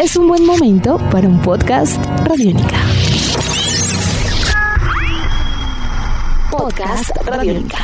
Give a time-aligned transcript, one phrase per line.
[0.00, 2.78] es un buen momento para un podcast Radiónica.
[6.50, 7.78] Podcast Radiónica.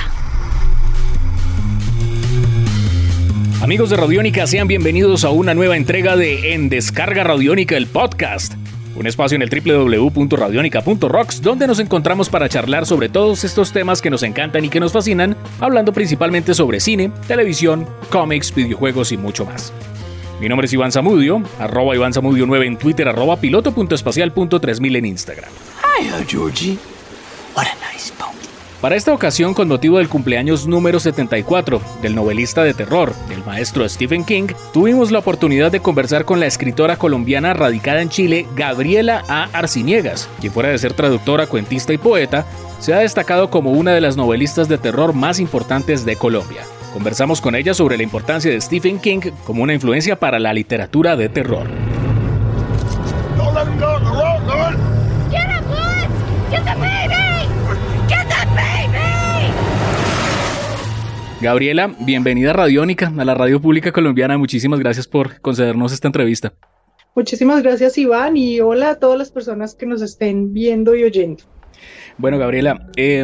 [3.60, 8.54] Amigos de Radiónica, sean bienvenidos a una nueva entrega de En Descarga Radiónica, el podcast.
[8.94, 14.08] Un espacio en el www.radionica.rocks donde nos encontramos para charlar sobre todos estos temas que
[14.08, 19.44] nos encantan y que nos fascinan, hablando principalmente sobre cine, televisión, cómics, videojuegos y mucho
[19.44, 19.70] más.
[20.40, 25.50] Mi nombre es Iván Zamudio, arroba Iván Zamudio 9 en Twitter, arroba piloto.espacial.3000 en Instagram.
[26.28, 26.78] Georgie.
[27.56, 28.12] What a nice
[28.82, 33.88] Para esta ocasión, con motivo del cumpleaños número 74 del novelista de terror, el maestro
[33.88, 39.24] Stephen King, tuvimos la oportunidad de conversar con la escritora colombiana radicada en Chile, Gabriela
[39.28, 39.44] A.
[39.54, 42.44] Arciniegas, quien fuera de ser traductora, cuentista y poeta,
[42.78, 46.62] se ha destacado como una de las novelistas de terror más importantes de Colombia.
[46.96, 51.14] Conversamos con ella sobre la importancia de Stephen King como una influencia para la literatura
[51.14, 51.66] de terror.
[61.42, 64.38] Gabriela, bienvenida a Radiónica, a la radio pública colombiana.
[64.38, 66.54] Muchísimas gracias por concedernos esta entrevista.
[67.14, 71.44] Muchísimas gracias, Iván, y hola a todas las personas que nos estén viendo y oyendo.
[72.16, 73.22] Bueno, Gabriela, eh,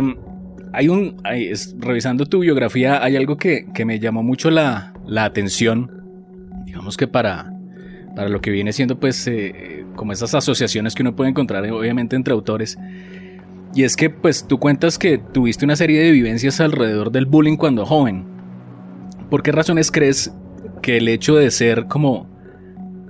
[0.72, 1.16] hay un,
[1.78, 5.90] revisando tu biografía, hay algo que, me llamó mucho la, atención,
[6.64, 7.52] digamos que para,
[8.16, 12.16] para lo que viene siendo pues eh, como esas asociaciones que uno puede encontrar obviamente
[12.16, 12.78] entre autores.
[13.74, 17.56] Y es que pues tú cuentas que tuviste una serie de vivencias alrededor del bullying
[17.56, 18.26] cuando joven.
[19.30, 20.32] ¿Por qué razones crees
[20.82, 22.31] que el hecho de ser como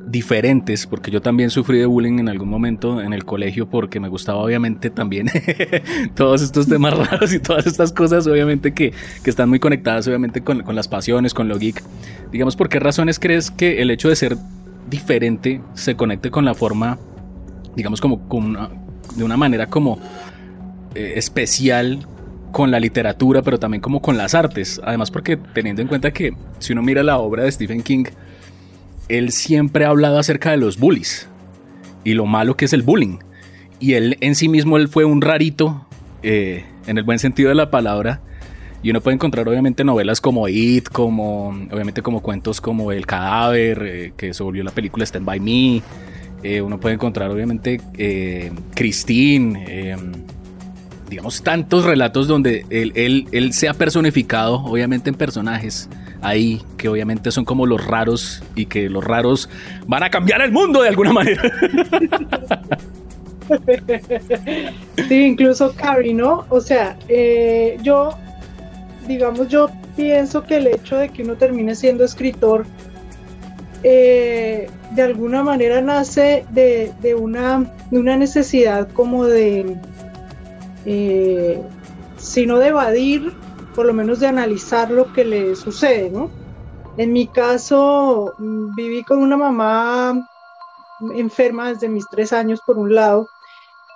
[0.07, 4.09] diferentes, porque yo también sufrí de bullying en algún momento en el colegio porque me
[4.09, 5.31] gustaba obviamente también
[6.15, 8.93] todos estos temas raros y todas estas cosas obviamente que,
[9.25, 11.83] están muy conectadas obviamente con, las pasiones, con lo geek.
[12.31, 14.37] Digamos, ¿por qué razones crees que el hecho de ser
[14.91, 16.99] diferente se conecte con la forma,
[17.77, 18.21] digamos, como,
[19.17, 19.99] de una manera como
[20.95, 22.07] eh, especial
[22.51, 24.81] con la literatura, pero también como con las artes?
[24.85, 28.05] Además porque teniendo en cuenta que si uno mira la obra de Stephen King,
[29.09, 31.29] él siempre ha hablado acerca de los bullies
[32.05, 33.19] y lo malo que es el bullying.
[33.81, 35.87] Y él en sí mismo él fue un rarito,
[36.23, 38.21] eh, en el buen sentido de la palabra.
[38.83, 43.83] Y uno puede encontrar obviamente novelas como It, como obviamente como cuentos como El cadáver,
[43.87, 45.83] eh, que se volvió la película Stand By Me.
[46.43, 47.81] Eh, uno puede encontrar obviamente
[48.75, 49.97] Christine,
[51.09, 55.89] digamos tantos relatos donde él, él, él se ha personificado obviamente en personajes
[56.23, 59.49] ahí que obviamente son como los raros y que los raros
[59.87, 61.43] van a cambiar el mundo de alguna manera.
[65.09, 66.45] Sí, incluso Carrie, ¿no?
[66.49, 68.11] O sea, eh, yo,
[69.07, 72.65] digamos, yo pienso que el hecho de que uno termine siendo escritor,
[73.83, 79.77] eh, de alguna manera nace de, una, una, necesidad como de,
[80.87, 81.61] eh,
[82.17, 83.33] sino de evadir
[83.75, 86.31] por lo menos de analizar lo que le sucede, ¿no?
[86.97, 90.29] En mi caso, mm, viví con una mamá
[91.15, 93.29] enferma desde mis tres años, por un lado,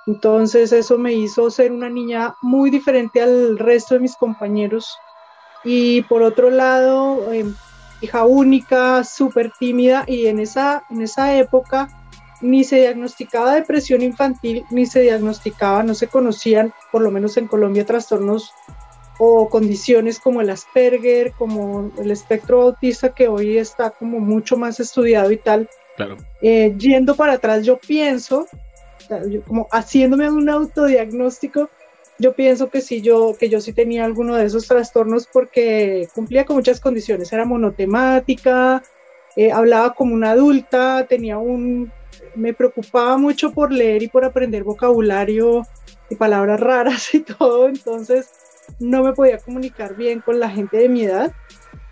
[0.07, 4.97] entonces eso me hizo ser una niña muy diferente al resto de mis compañeros.
[5.65, 7.55] Y por otro lado, em,
[8.01, 11.89] hija única, súper tímida y en esa, en esa época
[12.41, 17.49] ni se diagnosticaba depresión infantil, ni se diagnosticaba, no se conocían, por lo menos en
[17.49, 18.53] Colombia, trastornos
[19.19, 24.81] o condiciones como el Asperger, como el espectro autista que hoy está como mucho más
[24.81, 25.69] estudiado y tal.
[25.97, 26.17] Claro.
[26.43, 28.47] Eh, yendo para atrás, yo pienso,
[29.47, 31.71] como haciéndome un autodiagnóstico,
[32.19, 36.45] yo pienso que sí, yo, que yo sí tenía alguno de esos trastornos porque cumplía
[36.45, 37.33] con muchas condiciones.
[37.33, 38.83] Era monotemática,
[39.37, 41.93] eh, hablaba como una adulta, tenía un,
[42.35, 45.63] me preocupaba mucho por leer y por aprender vocabulario
[46.09, 48.31] y palabras raras y todo, entonces
[48.79, 51.33] no me podía comunicar bien con la gente de mi edad.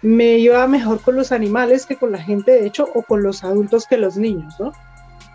[0.03, 3.43] Me iba mejor con los animales que con la gente, de hecho, o con los
[3.43, 4.73] adultos que los niños, ¿no?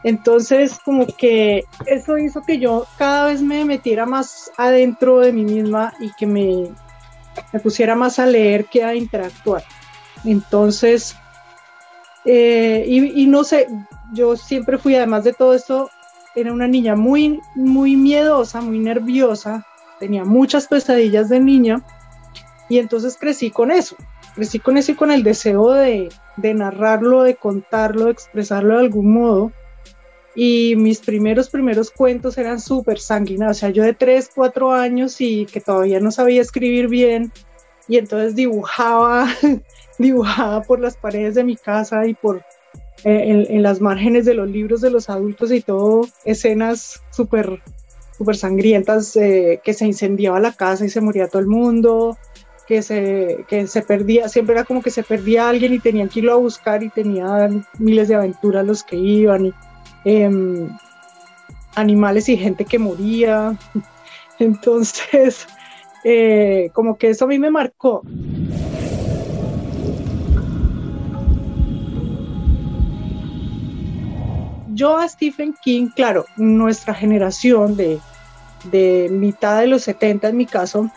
[0.04, 5.44] Entonces, como que eso hizo que yo cada vez me metiera más adentro de mí
[5.44, 6.70] misma y que me,
[7.52, 9.64] me pusiera más a leer que a interactuar.
[10.24, 11.16] Entonces,
[12.26, 13.68] eh, y, y, no sé,
[14.14, 15.90] yo siempre fui, además de todo esto,
[16.36, 19.66] era una niña muy, muy miedosa, muy nerviosa,
[20.00, 21.84] tenía muchas pesadillas de niña
[22.70, 23.96] y entonces crecí con eso,
[24.36, 29.14] crecí con eso y con el deseo de, narrarlo, de contarlo, de expresarlo de algún
[29.14, 29.52] modo.
[30.36, 35.20] Y mis primeros, primeros cuentos eran súper sanguinarios, o sea, yo de 3, 4 años
[35.20, 37.32] y que todavía no sabía escribir bien,
[37.90, 39.28] y entonces dibujaba,
[39.98, 42.46] dibujaba por las paredes de mi casa y por,
[43.04, 47.62] eh, en, las márgenes de los libros de los adultos y todo, escenas súper
[48.20, 52.18] super sangrientas, eh, que se incendiaba la casa y se moría todo el mundo,
[52.68, 56.20] que se, que se perdía, siempre era como que se perdía alguien y tenían que
[56.20, 59.54] irlo a buscar y tenían miles de aventuras los que iban,
[60.04, 60.70] em,
[61.76, 63.58] animales y gente que moría.
[64.40, 65.48] Entonces,
[66.04, 68.04] eh, como que eso a mí me marcó.
[74.80, 78.00] Yo a Stephen King, claro, nuestra generación de,
[79.12, 80.90] mitad de los 70 en mi caso,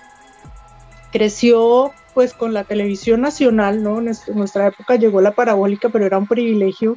[1.10, 3.98] creció pues con la televisión nacional, ¿no?
[3.98, 6.96] En nuestra época llegó la parabólica, pero era un privilegio.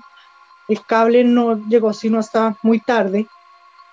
[0.68, 3.26] El cable no llegó sino hasta muy tarde,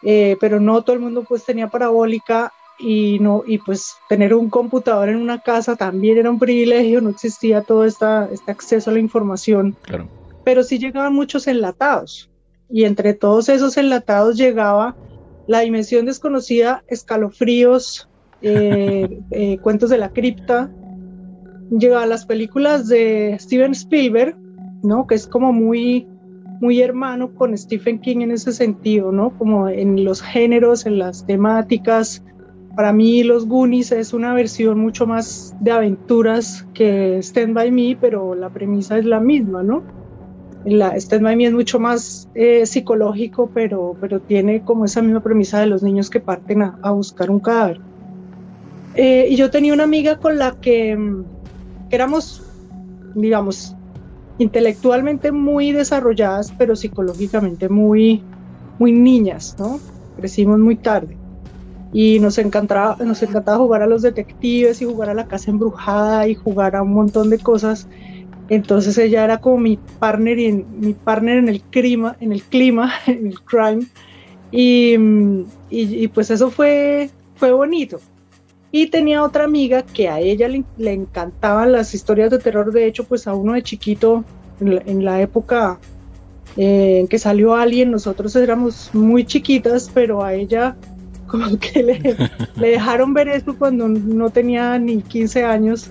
[0.02, 4.50] eh, pero no todo el mundo pues tenía parabólica y no y pues tener un
[4.50, 8.92] computador en una casa también era un privilegio, no existía todo esta, este acceso a
[8.92, 9.76] la información.
[9.82, 10.08] Claro.
[10.44, 12.28] Pero sí llegaban muchos enlatados
[12.72, 14.96] y entre todos esos enlatados llegaba
[15.46, 18.08] La Dimensión Desconocida, Escalofríos,
[18.42, 20.70] eh, eh, Cuentos de la Cripta,
[21.70, 24.36] llegaba las películas de Steven Spielberg,
[24.82, 25.06] ¿no?
[25.06, 26.08] que es como muy,
[26.60, 29.36] muy hermano con Stephen King en ese sentido, ¿no?
[29.38, 32.24] como en los géneros, en las temáticas.
[32.74, 37.98] Para mí Los Goonies es una versión mucho más de aventuras que Stand By Me,
[38.00, 39.82] pero la premisa es la misma, ¿no?
[40.64, 45.58] La, este By es mucho más eh, psicológico, pero, pero tiene como esa misma premisa
[45.60, 47.80] de los niños que parten a, buscar un cadáver.
[48.94, 51.24] Eh, y yo tenía una amiga con la que, mm,
[51.90, 52.42] éramos,
[53.14, 53.74] digamos,
[54.38, 58.22] intelectualmente muy desarrolladas, pero psicológicamente muy,
[58.78, 59.80] muy niñas, ¿no?
[60.16, 61.16] Crecimos muy tarde.
[61.92, 66.26] Y nos encantaba, nos encantaba jugar a los detectives y jugar a la casa embrujada
[66.28, 67.86] y jugar a un montón de cosas
[68.48, 72.92] entonces ella era como mi partner, en, mi partner en el clima, en el clima,
[73.06, 73.86] en el crime.
[74.50, 74.96] Y,
[75.70, 78.00] y, pues eso fue, fue bonito.
[78.70, 82.70] Y tenía otra amiga que a ella le, encantaban las historias de terror.
[82.70, 84.24] De hecho, pues a uno de chiquito,
[84.60, 85.78] en la, época
[86.58, 90.76] eh, en que salió Alien, nosotros éramos muy chiquitas, pero a ella
[91.26, 92.16] como que le,
[92.56, 95.90] le dejaron ver eso cuando no tenía ni 15 años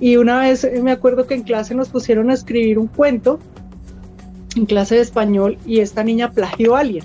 [0.00, 3.38] y una vez eh, me acuerdo que en clase nos pusieron a escribir un cuento,
[4.56, 7.04] en clase de español, y esta niña plagió a alguien.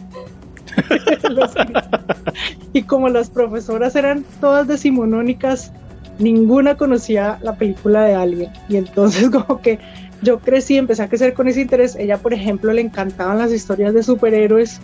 [2.74, 5.72] y como las profesoras eran todas decimonónicas,
[6.20, 8.52] ninguna conocía la película de Alien.
[8.70, 9.80] Y entonces como que
[10.22, 11.96] yo crecí, empecé a crecer con ese interés.
[11.96, 14.80] Ella, por ejemplo, le encantaban las historias de superhéroes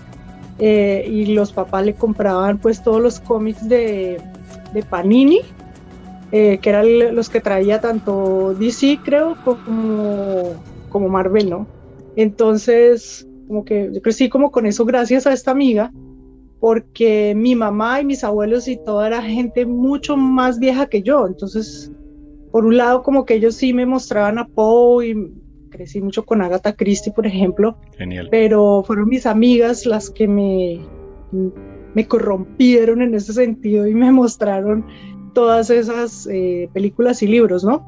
[0.60, 4.20] eh, y los papás le compraban pues todos los cómics de,
[4.74, 5.42] de Panini
[6.32, 10.54] eh, que eran los que traía tanto DC, creo, como,
[10.90, 11.68] como Marvel, ¿no?
[12.16, 15.92] Entonces, como que yo crecí como con eso gracias a esta amiga,
[16.60, 21.26] porque mi mamá y mis abuelos y toda era gente mucho más vieja que yo.
[21.26, 21.92] Entonces,
[22.52, 25.16] por un lado, como que ellos sí me mostraban a Poe y
[25.70, 27.78] crecí mucho con Agatha Christie, por ejemplo.
[27.98, 28.28] Genial.
[28.30, 30.82] Pero fueron mis amigas las que me,
[31.94, 34.86] me corrompieron en ese sentido y me mostraron
[35.34, 37.86] todas esas eh, películas y libros, ¿no?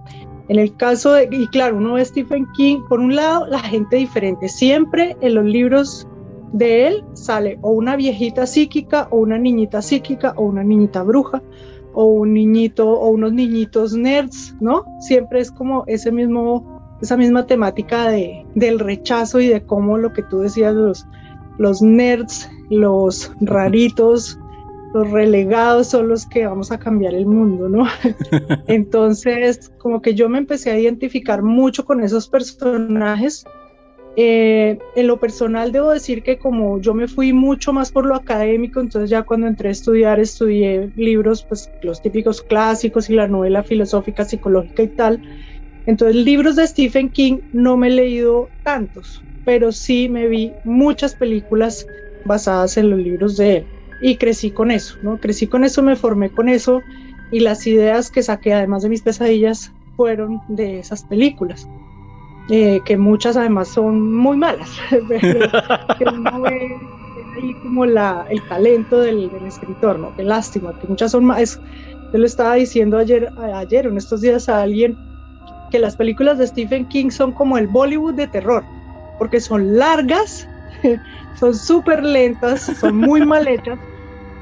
[0.48, 3.98] En el caso de, y claro, uno ve Stephen King, por un lado, la gente
[3.98, 4.50] diferente.
[4.50, 6.08] Siempre en los libros
[6.54, 11.42] de él sale o una viejita psíquica, o una niñita psíquica, o una niñita bruja,
[11.94, 14.86] o un niñito, o unos niñitos nerds, ¿no?
[15.00, 20.12] Siempre es como ese mismo, esa misma temática de, del rechazo y de cómo lo
[20.14, 21.06] que tú decías, los,
[21.58, 24.38] los nerds, los raritos,
[24.94, 27.86] los relegados son los que vamos a cambiar el mundo, ¿no?
[28.68, 33.46] Entonces, como que yo me empecé a identificar mucho con esos personajes.
[34.18, 38.16] Eh, en lo personal debo decir que como yo me fui mucho más por lo
[38.16, 43.30] académico, entonces ya cuando entré a estudiar estudié libros, pues los típicos clásicos y la
[43.30, 45.22] novela filosófica, psicológica y tal.
[45.86, 51.16] Entonces libros de Stephen King no me he leído tantos, pero sí me vi muchas
[51.16, 51.88] películas
[52.26, 53.68] basadas en los libros de él
[54.02, 55.18] y crecí con eso, ¿no?
[55.18, 56.82] Crecí con eso, me formé con eso
[57.32, 61.68] y las ideas que saqué, además de mis pesadillas, fueron de esas películas.
[62.50, 66.76] Eh, que muchas además son muy malas, que uno ve
[67.38, 70.14] ahí como la, el talento del, del, escritor, ¿no?
[70.16, 71.62] Qué lástima, que muchas son más.
[72.12, 74.98] Yo le estaba diciendo ayer, ayer, en estos días a alguien,
[75.70, 78.64] que las películas de Stephen King son como el Bollywood de terror,
[79.18, 80.46] porque son largas,
[81.40, 83.80] son súper lentas, son muy mal hechas,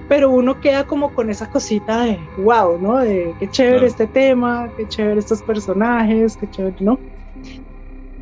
[0.10, 2.98] pero uno queda como con esa cosita de wow, ¿no?
[2.98, 7.00] De qué chévere este tema, qué chévere estos personajes, qué chévere, ¿no?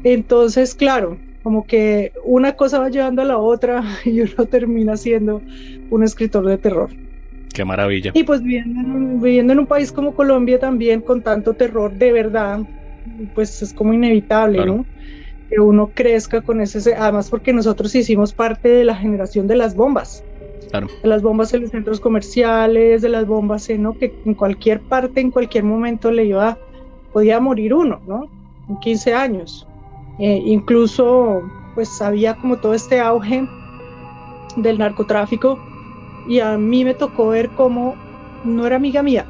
[0.04, 5.46] Entonces, claro, como que una cosa va llevando a la otra y uno termina siendo
[5.90, 6.92] un escritor de terror.
[7.54, 8.12] Qué maravilla.
[8.14, 12.12] Y pues viviendo en, viviendo en un país como Colombia también con tanto terror de
[12.12, 12.60] verdad,
[13.34, 14.90] pues es como inevitable, ¿no?
[15.50, 19.74] Que uno crezca con ese, además porque nosotros hicimos parte de la generación de las
[19.74, 20.27] bombas.
[20.70, 20.88] Claro.
[21.02, 23.94] De las bombas en los centros comerciales, de las bombas en, ¿no?
[23.94, 26.58] que en cualquier parte, en cualquier momento le iba,
[27.14, 28.28] podía morir uno, ¿no?
[28.70, 29.68] En 15 años.
[30.20, 31.42] Eh, incluso,
[31.76, 33.48] pues había como todo este auge
[34.58, 35.60] del narcotráfico
[36.28, 37.96] y a mí me tocó ver cómo
[38.44, 39.26] no era amiga mía,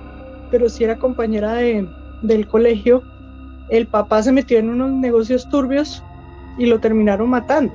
[0.50, 1.88] pero sí era compañera de,
[2.24, 3.04] del colegio.
[3.70, 6.02] El papá se metió en unos negocios turbios
[6.58, 7.74] y lo terminaron matando.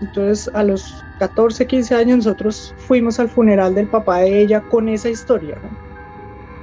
[0.00, 4.88] Entonces, a los 14, 15 años, nosotros fuimos al funeral del papá de ella con
[4.88, 5.58] esa historia.
[5.62, 5.68] ¿no?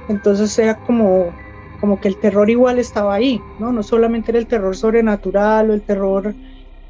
[0.08, 1.32] Entonces, era como,
[1.80, 3.72] como que el terror igual estaba ahí, ¿no?
[3.72, 6.34] No solamente era el terror sobrenatural o el terror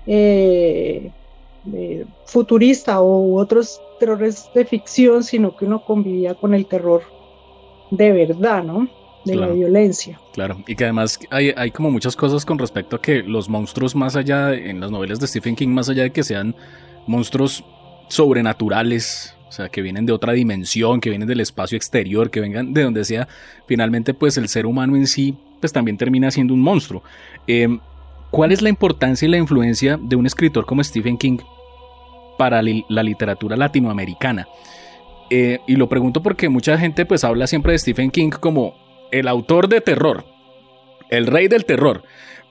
[0.06, 1.10] eh,
[1.72, 7.02] eh, futurista o otros terrores de ficción, sino que uno convivía con el terror
[7.90, 8.88] de verdad, ¿no?
[9.24, 9.48] De Claro.
[9.48, 10.20] la violencia.
[10.32, 13.96] Claro, y que además hay, hay como muchas cosas con respecto a que los monstruos
[13.96, 16.54] más allá, en las novelas de Stephen King, más allá de que sean
[17.06, 17.64] monstruos
[18.08, 22.72] sobrenaturales, o sea, que vienen de otra dimensión, que vienen del espacio exterior, que vengan
[22.72, 23.28] de donde sea,
[23.66, 27.02] finalmente pues el ser humano en sí, pues también termina siendo un monstruo.
[27.46, 27.78] Eh,
[28.30, 31.38] ¿Cuál es la importancia y la influencia de un escritor como Stephen King
[32.36, 34.46] para la literatura latinoamericana?
[35.30, 38.74] Eh, y lo pregunto porque mucha gente pues habla siempre de Stephen King como
[39.10, 40.24] el autor de terror,
[41.08, 42.02] el rey del terror.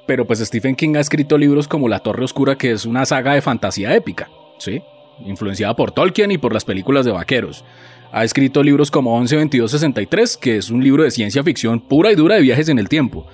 [0.08, 3.34] Pero pues Stephen King ha escrito libros como La Torre Oscura, que es una saga
[3.34, 4.82] de fantasía épica, ¿sí?
[5.26, 7.64] Influenciada por Tolkien y por las películas de vaqueros.
[8.12, 12.36] Ha escrito libros como 112263, que es un libro de ciencia ficción pura y dura
[12.36, 13.26] de viajes en el tiempo.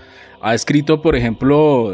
[0.42, 1.94] Ha escrito, por ejemplo,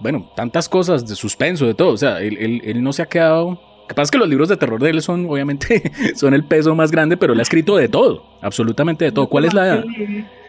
[0.00, 1.92] bueno, tantas cosas de suspenso, de todo.
[1.92, 3.60] O sea, él, no se ha quedado...
[3.88, 6.90] Pasa es que los libros de terror de él son, obviamente, son el peso más
[6.90, 9.28] grande, pero él ha escrito de todo, absolutamente de todo.
[9.28, 9.84] ¿Cuál es la,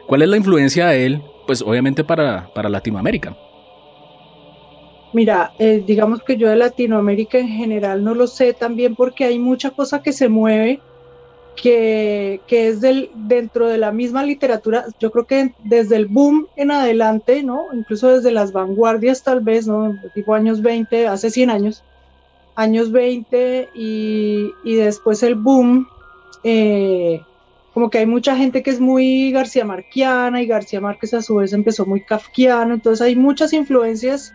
[0.07, 1.21] cuál es la influencia de él?
[1.45, 3.37] Pues obviamente para, para Latinoamérica.
[5.13, 9.39] Mira, eh, digamos que yo de Latinoamérica en general no lo sé también porque hay
[9.39, 10.83] mucha cosa que se mueve
[11.55, 14.85] que, que es del, dentro de la misma literatura.
[14.99, 17.67] Yo creo que desde el boom en adelante, ¿no?
[17.73, 19.97] Incluso desde las vanguardias tal vez, ¿no?
[20.13, 21.83] Tipo años 20, hace 100 años,
[22.55, 25.87] años 20 y, y después el boom.
[26.43, 27.21] eh,
[27.71, 31.35] como que hay mucha gente que es muy García Marquiana y García Márquez a su
[31.35, 34.33] vez empezó muy kafkiano, entonces hay muchas influencias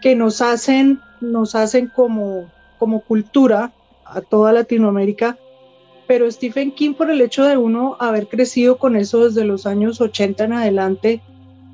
[0.00, 3.72] que nos hacen, nos hacen como, como cultura
[4.04, 5.38] a toda Latinoamérica,
[6.06, 10.00] pero Stephen King por el hecho de uno haber crecido con eso desde los años
[10.00, 11.22] 80 en adelante,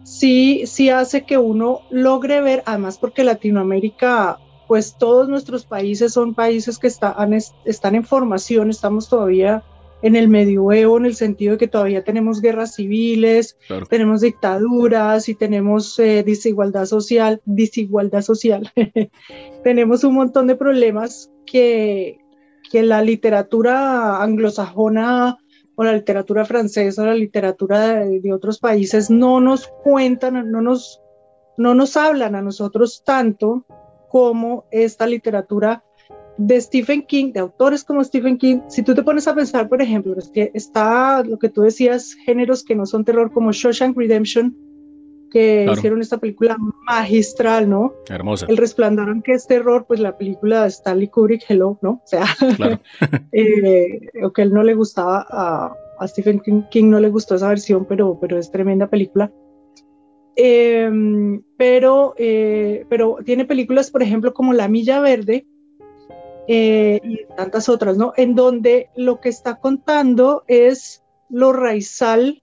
[0.02, 6.34] sí, sí hace que uno logre ver, además porque Latinoamérica, pues todos nuestros países son
[6.34, 7.32] países que están,
[7.64, 9.62] están en formación, estamos todavía
[10.04, 13.86] en el medioevo, en el sentido de que todavía tenemos guerras civiles, Claro.
[13.86, 18.70] tenemos dictaduras y tenemos eh, desigualdad social, desigualdad social.
[19.64, 22.18] tenemos un montón de problemas que,
[22.70, 25.38] que la literatura anglosajona
[25.74, 30.60] o la literatura francesa o la literatura de, de otros países no nos cuentan, no
[30.60, 31.00] nos,
[31.56, 33.64] no nos hablan a nosotros tanto
[34.10, 35.82] como esta literatura
[36.36, 39.80] de Stephen King, de autores como Stephen King, si tú te pones a pensar, por
[39.80, 44.56] ejemplo, que está lo que tú decías, géneros que no son terror como Shawshank Redemption,
[45.30, 45.78] que Claro.
[45.78, 47.92] hicieron esta película magistral, ¿no?
[48.08, 48.46] Hermosa.
[48.48, 51.90] El Resplandor, aunque es terror, pues la película de Stanley Kubrick, Hello, ¿no?
[51.90, 52.24] O sea,
[52.56, 52.80] Claro.
[53.32, 57.34] eh, o que él no le gustaba, a, a Stephen King, King no le gustó
[57.36, 59.32] esa versión, pero, pero es tremenda película.
[60.36, 60.90] Eh,
[61.56, 65.46] pero, eh, pero tiene películas, por ejemplo, como La Milla Verde
[66.46, 68.12] eh, y tantas otras, ¿no?
[68.16, 72.42] En donde lo que está contando es lo raizal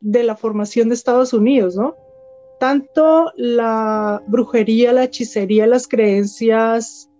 [0.00, 1.96] de la formación de Estados Unidos, ¿no?
[2.60, 7.10] Tanto la brujería, la hechicería, las creencias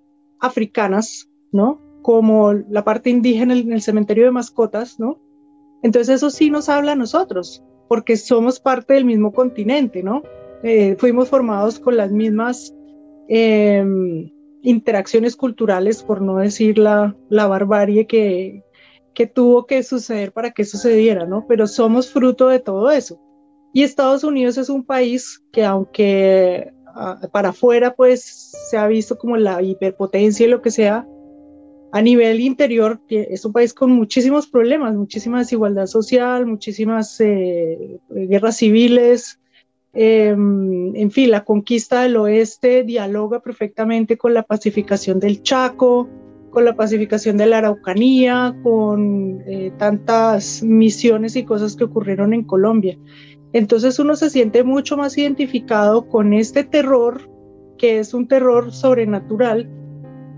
[0.40, 1.80] africanas, ¿no?
[2.02, 5.20] Como la parte indígena en el cementerio de mascotas, ¿no?
[5.82, 10.22] Entonces eso sí nos habla a nosotros, porque somos parte del mismo continente, ¿no?
[10.62, 12.74] Eh, fuimos formados con las mismas
[13.28, 13.84] eh,
[14.62, 18.64] interacciones culturales, por no decir la, la barbarie que,
[19.14, 21.46] que tuvo que suceder para que sucediera, ¿no?
[21.48, 23.20] Pero somos fruto de todo eso.
[23.72, 29.18] Y Estados Unidos es un país que aunque uh, para afuera pues se ha visto
[29.18, 31.06] como la hiperpotencia y lo que sea,
[31.90, 38.58] a nivel interior es un país con muchísimos problemas, muchísima desigualdad social, muchísimas eh, guerras
[38.58, 39.40] civiles,
[39.94, 46.08] Em, en fin, la conquista del oeste dialoga perfectamente con la pacificación del Chaco,
[46.50, 52.44] con la pacificación de la Araucanía, con eh, tantas misiones y cosas que ocurrieron en
[52.44, 52.98] Colombia.
[53.52, 57.30] Entonces uno se siente mucho más identificado con este terror,
[57.78, 59.70] que es un terror sobrenatural,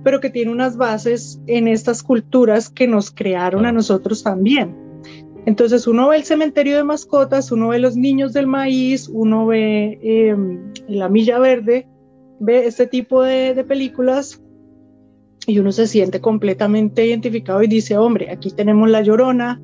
[0.05, 4.77] pero que tiene unas bases en estas culturas que nos crearon a nosotros también.
[5.47, 9.99] Entonces uno ve el cementerio de mascotas, uno ve los niños del maíz, uno ve
[10.03, 11.89] em, la milla verde,
[12.41, 14.43] ve este tipo de, películas
[15.47, 19.61] y uno se siente completamente identificado y dice, hombre, aquí tenemos la llorona,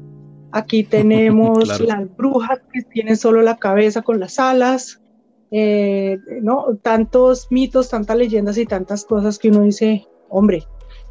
[0.53, 5.03] aquí tenemos las brujas que tienen solo la cabeza con las alas,
[5.51, 6.77] eh, ¿no?
[6.83, 10.65] Tantos mitos, tantas leyendas y tantas cosas que uno dice, hombre,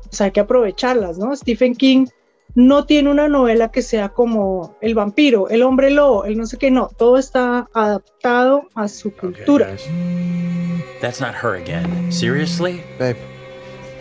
[0.05, 1.35] pues hay que aprovecharlas, ¿no?
[1.35, 2.07] Stephen King
[2.55, 6.57] no tiene una novela que sea como el vampiro, el hombre lobo, el no sé
[6.57, 9.73] qué, no, todo está adaptado a su cultura.
[9.73, 12.11] Okay, That's not her again.
[12.11, 12.81] Seriously?
[12.97, 13.17] Babe,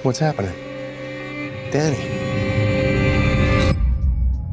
[0.04, 0.54] what's happening?
[1.72, 1.96] Danny.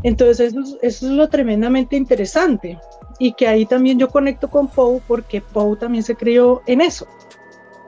[0.04, 2.80] Entonces eso, eso es lo tremendamente interesante
[3.20, 7.08] y que ahí también yo conecto con Poe porque Poe también se crió en eso.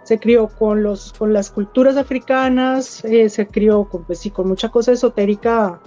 [0.03, 4.47] Se crió con, los, con las culturas africanas, eh, se crió con, pues, sí, con
[4.47, 5.81] mucha cosa esotérica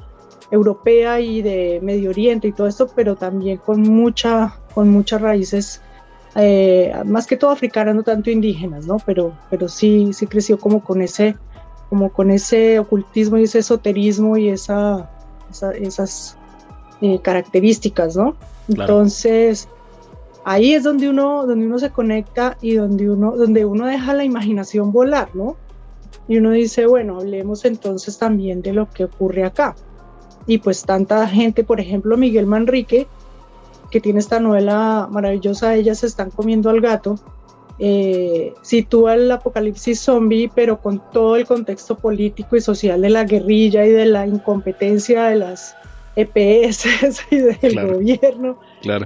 [0.50, 5.80] europea y de Medio Oriente y todo esto, pero también con, mucha, con muchas raíces,
[6.36, 8.98] eh, más que todo africanas, no tanto indígenas, ¿no?
[9.04, 11.36] Pero, pero sí, sí creció como con ese,
[11.88, 15.10] como con ese ocultismo y ese esoterismo y esa,
[15.80, 16.36] esas
[17.00, 18.36] eh, características, ¿no?
[18.68, 19.68] Entonces,
[20.44, 24.24] ahí es donde uno, donde uno se conecta y donde uno, donde uno deja la
[24.24, 25.56] imaginación volar, ¿no?
[26.28, 29.76] Y uno dice, bueno, hablemos entonces también de lo que ocurre acá
[30.46, 33.06] y pues tanta gente, por ejemplo Miguel Manrique,
[33.90, 37.18] que tiene esta novela maravillosa, ellas están comiendo al gato,
[37.78, 43.24] eh, sitúa el apocalipsis zombie, pero con todo el contexto político y social de la
[43.24, 45.76] guerrilla y de la incompetencia de las
[46.16, 46.87] EPS
[47.30, 48.59] y del gobierno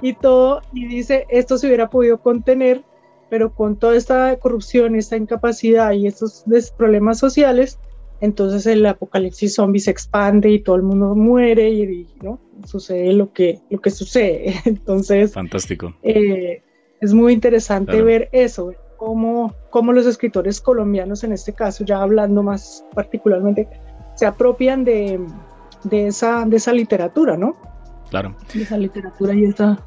[0.02, 2.82] y todo, y dice, esto se hubiera podido contener,
[3.28, 6.44] pero con toda esta corrupción, esta incapacidad y estos
[6.76, 7.78] problemas sociales,
[8.20, 12.38] entonces el apocalipsis zombie se expande y todo el mundo muere y, ¿no?
[12.66, 14.54] sucede lo que, lo que sucede.
[14.64, 15.94] Entonces, fantástico.
[16.02, 16.62] Eh,
[17.00, 22.42] es muy interesante ver eso, cómo, cómo, los escritores colombianos, en este caso, ya hablando
[22.42, 23.68] más particularmente,
[24.16, 25.18] se apropian de,
[25.84, 27.56] de, esa, de esa literatura, ¿no?
[28.10, 28.36] Claro.
[28.52, 29.78] De esa literatura y esa,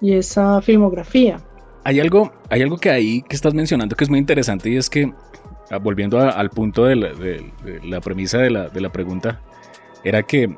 [0.00, 1.42] y esa filmografía.
[1.84, 4.88] Hay algo, hay algo que ahí que estás mencionando que es muy interesante y es
[4.88, 5.12] que
[5.70, 9.40] Ah, volviendo al punto de la, premisa de la, pregunta,
[10.02, 10.54] era que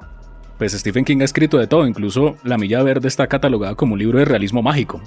[0.59, 3.99] pues Stephen King ha escrito de todo, incluso La Milla Verde está catalogada como un
[3.99, 5.01] libro de realismo mágico.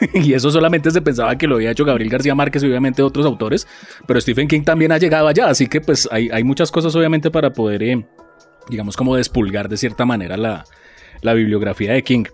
[0.14, 3.26] y eso solamente se pensaba que lo había hecho Gabriel García Márquez y obviamente otros
[3.26, 3.66] autores,
[4.06, 7.52] pero Stephen King también ha llegado allá, así que pues hay, muchas cosas obviamente para
[7.52, 8.06] poder, eh,
[8.70, 12.24] digamos, como despulgar de cierta manera la bibliografía de King.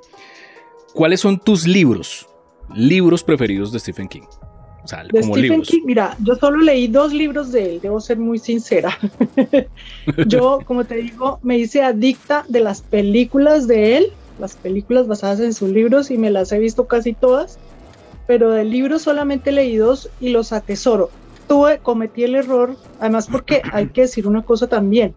[0.94, 2.26] ¿Cuáles son tus libros,
[2.74, 4.26] libros preferidos de Stephen King?
[5.10, 8.96] De Stephen King, mira, yo solo leí dos libros de él, debo ser muy sincera.
[10.26, 15.40] yo, como te digo, me hice adicta de las películas de él, las películas basadas
[15.40, 17.58] en sus libros, y me las he visto casi todas,
[18.26, 21.10] pero de libros solamente leí dos y los atesoro.
[21.48, 25.14] Tuve, cometí el error, además porque hay que decir una cosa también,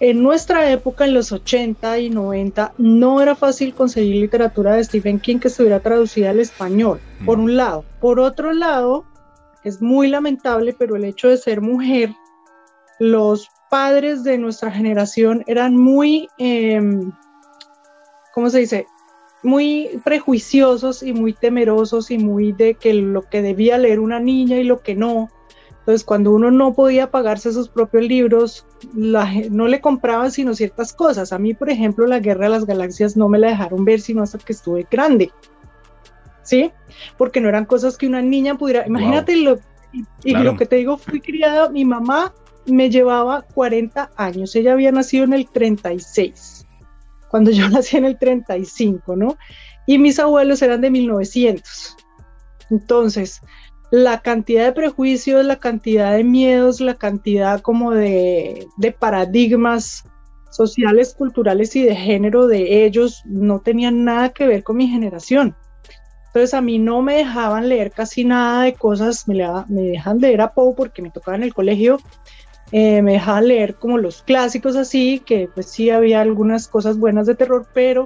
[0.00, 5.18] en nuestra época, en los 80 y 90, no era fácil conseguir literatura de Stephen
[5.18, 7.84] King que estuviera traducida al español, por un lado.
[8.00, 9.04] Por otro lado,
[9.64, 12.10] es muy lamentable, pero el hecho de ser mujer,
[13.00, 17.10] los padres de nuestra generación eran muy, em,
[18.34, 18.86] ¿cómo se dice?
[19.42, 24.58] Muy prejuiciosos y muy temerosos y muy de que lo que debía leer una niña
[24.58, 25.28] y lo que no.
[25.80, 31.32] Entonces, cuando uno no podía pagarse sus propios libros, no le compraban sino ciertas cosas.
[31.32, 34.22] A mí, por ejemplo, la Guerra de las Galaxias no me la dejaron ver sino
[34.22, 35.32] hasta que estuve grande.
[36.42, 36.72] ¿Sí?
[37.16, 38.86] Porque no eran cosas que una niña pudiera...
[38.86, 39.58] Imagínate lo,
[40.24, 42.32] y, lo que te digo, fui criada, mi mamá
[42.66, 46.66] me llevaba 40 años, ella había nacido en el 36,
[47.30, 49.36] cuando yo nací en el 35, ¿no?
[49.86, 51.96] Y mis abuelos eran de 1900.
[52.70, 53.40] Entonces,
[53.90, 58.66] la cantidad de prejuicios, la cantidad de miedos, la cantidad como de,
[58.98, 60.04] paradigmas
[60.50, 65.56] sociales, culturales y de género de ellos no tenían nada que ver con mi generación.
[66.26, 69.36] Entonces a mí no me dejaban leer casi nada de cosas, me,
[69.68, 71.98] me dejan leer a Poe porque me tocaba en el colegio,
[72.70, 77.26] eh, me dejaban leer como los clásicos así, que pues sí había algunas cosas buenas
[77.26, 78.04] de terror, pero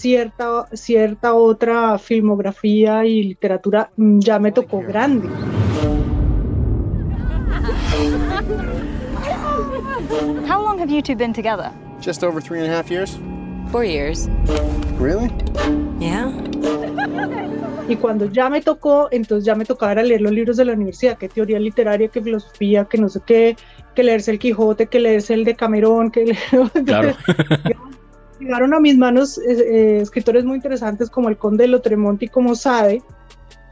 [0.00, 5.28] cierta, cierta otra filmografía y literatura mm, ya me tocó grande.
[10.48, 11.70] How long have you two been together?
[12.00, 13.18] Just over three and a half years?
[13.70, 14.28] Four years.
[14.98, 15.30] Really?
[16.00, 16.32] Yeah.
[17.86, 21.18] Y cuando ya me tocó, entonces ya me tocaba leer los libros de la universidad,
[21.18, 23.56] que teoría literaria, que filosofía, que no sé qué,
[23.94, 26.70] que leerse el Quijote, que leerse el de Camerón, que leer...
[26.86, 27.14] Claro.
[28.40, 32.28] Llegaron a mis manos eh, eh, escritores muy interesantes como el Conde de Lotremont y
[32.28, 33.02] como Sade,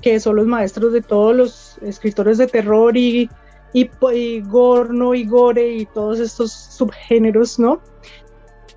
[0.02, 3.30] que son los maestros de todos los escritores de terror y,
[3.72, 7.80] y, y Gorno y Gore y todos estos subgéneros, ¿no?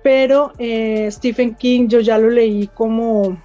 [0.02, 3.38] Pero eh, Stephen King yo ya lo leí como,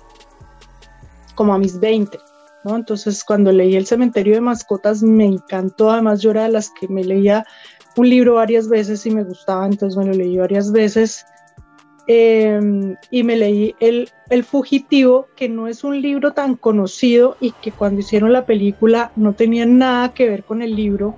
[1.35, 2.17] como a mis 20,
[2.63, 2.77] ¿no?
[2.77, 6.87] Entonces cuando leí El cementerio de mascotas me encantó, además yo era de las que
[6.87, 7.45] me leía
[7.97, 11.25] un libro varias veces y me gustaba, entonces me lo leí varias veces.
[12.09, 17.51] Eh, y me leí el, el Fugitivo, que no es un libro tan conocido y
[17.51, 21.15] que cuando hicieron la película no tenía nada que ver con el libro.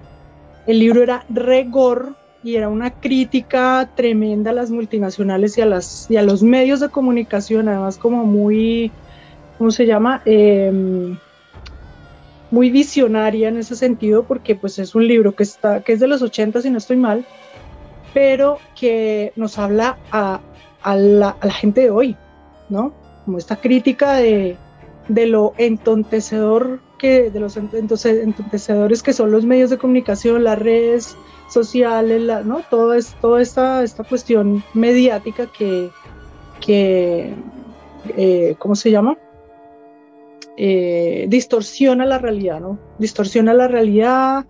[0.65, 6.09] El libro era regor y era una crítica tremenda a las multinacionales y a, las,
[6.09, 8.91] y a los medios de comunicación, además como muy,
[9.57, 10.21] ¿cómo se llama?
[10.25, 11.15] Eh,
[12.51, 16.07] muy visionaria en ese sentido, porque pues es un libro que, está, que es de
[16.07, 17.25] los 80, si no estoy mal,
[18.13, 20.39] pero que nos habla a,
[20.83, 22.15] a, la, a la gente de hoy,
[22.69, 22.93] ¿no?
[23.25, 24.57] Como esta crítica de,
[25.07, 30.59] de lo entontecedor que, de los entonces, entontecedores que son los medios de comunicación, las
[30.59, 31.15] redes
[31.49, 32.61] sociales, la, ¿no?
[32.69, 35.89] Todo es, toda esta, esta cuestión mediática que,
[36.59, 37.33] que
[38.15, 39.17] eh, ¿cómo se llama?
[40.57, 42.77] Eh, distorsiona la realidad, ¿no?
[42.97, 44.45] Distorsiona la realidad,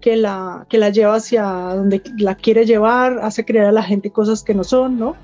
[0.00, 4.10] que la, que la lleva hacia donde la quiere llevar, hace creer a la gente
[4.10, 5.16] cosas que no son, ¿no?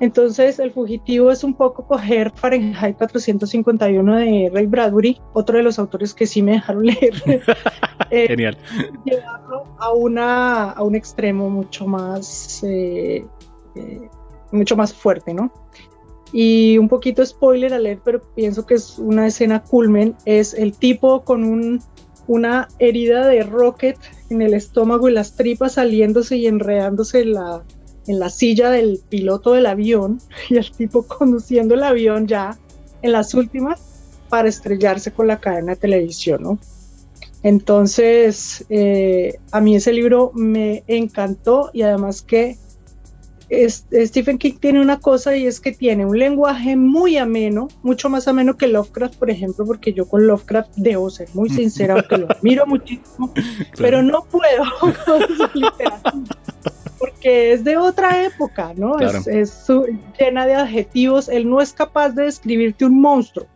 [0.00, 5.78] Entonces, El Fugitivo es un poco coger Fahrenheit 451 de Ray Bradbury, otro de los
[5.78, 7.14] autores que sí me dejaron leer.
[8.10, 8.56] eh, Genial.
[9.04, 13.26] Llevarlo a, una, a un extremo mucho más, eh,
[13.74, 14.08] eh,
[14.52, 15.52] mucho más fuerte, ¿no?
[16.32, 20.74] Y un poquito spoiler a leer, pero pienso que es una escena culmen, es el
[20.76, 21.80] tipo con un,
[22.26, 27.64] una herida de rocket en el estómago y las tripas saliéndose y enredándose en la,
[28.08, 32.58] en la silla del piloto del avión y el tipo conduciendo el avión ya
[33.02, 33.80] en las últimas
[34.28, 36.58] para estrellarse con la cadena de televisión, ¿no?
[37.42, 42.58] Entonces, eh, a mí ese libro me encantó y además que
[43.48, 48.10] es, Stephen King tiene una cosa y es que tiene un lenguaje muy ameno, mucho
[48.10, 52.18] más ameno que Lovecraft, por ejemplo, porque yo con Lovecraft debo ser muy sincera, aunque
[52.18, 53.70] lo admiro muchísimo, claro.
[53.76, 54.64] pero no puedo
[56.98, 58.94] porque es de otra época, ¿no?
[58.96, 59.18] Claro.
[59.18, 59.86] Es, es su,
[60.18, 61.28] llena de adjetivos.
[61.28, 63.46] Él no es capaz de describirte un monstruo.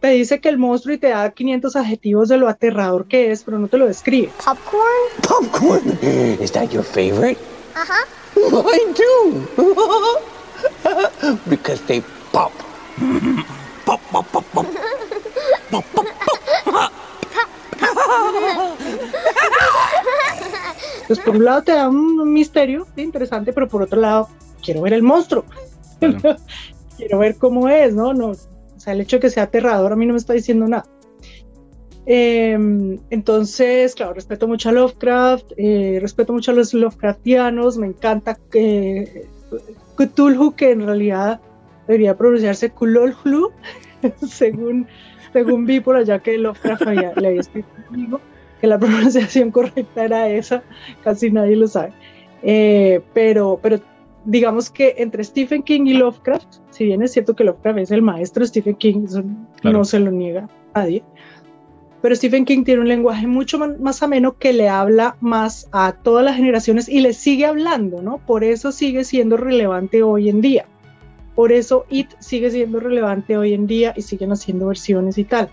[0.00, 3.44] Te dice que el monstruo y te da 500 adjetivos de lo aterrador que es,
[3.44, 4.30] pero no te lo describe.
[4.44, 4.82] Popcorn?
[5.28, 5.98] Popcorn?
[6.40, 7.38] Is that your favorite?
[7.76, 8.04] Uh huh.
[8.34, 9.46] Mine too.
[11.48, 12.00] because they
[12.32, 12.52] pop,
[13.84, 14.44] pop, pop, pop.
[14.52, 14.66] pop,
[15.70, 16.06] pop, pop.
[21.12, 24.28] Pues por un lado te da un misterio interesante, pero por otro lado
[24.64, 25.44] quiero ver el monstruo.
[26.96, 28.14] Quiero ver cómo es, ¿no?
[28.14, 28.28] ¿no?
[28.28, 30.86] O sea, el hecho de que sea aterrador a mí no me está diciendo nada.
[32.06, 38.38] Eh, entonces, claro, respeto mucho a Lovecraft, eh, respeto mucho a los Lovecraftianos, me encanta
[38.50, 39.26] que
[39.96, 41.42] Cthulhu, que en realidad
[41.88, 43.50] debería pronunciarse Kulolhlu,
[44.26, 44.86] según,
[45.34, 48.18] según vi por allá que Lovecraft había, le había escrito conmigo,
[48.62, 50.62] que la pronunciación correcta era esa,
[51.02, 51.92] casi nadie lo sabe.
[52.42, 53.80] Eh, pero, pero
[54.24, 58.02] digamos que entre Stephen King y Lovecraft, si bien es cierto que Lovecraft es el
[58.02, 59.24] maestro, Stephen King eso
[59.60, 59.78] claro.
[59.78, 61.02] no se lo niega a nadie,
[62.00, 66.24] pero Stephen King tiene un lenguaje mucho más ameno que le habla más a todas
[66.24, 68.18] las generaciones y le sigue hablando, ¿no?
[68.18, 70.66] Por eso sigue siendo relevante hoy en día.
[71.34, 75.48] Por eso It sigue siendo relevante hoy en día y siguen haciendo versiones y tal.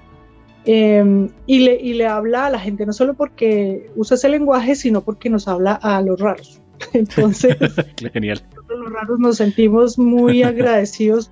[0.65, 4.75] Eh, y, le, y le habla a la gente no solo porque usa ese lenguaje,
[4.75, 6.61] sino porque nos habla a los raros.
[6.93, 7.55] Entonces,
[8.13, 8.41] Genial.
[8.67, 11.31] los raros nos sentimos muy agradecidos,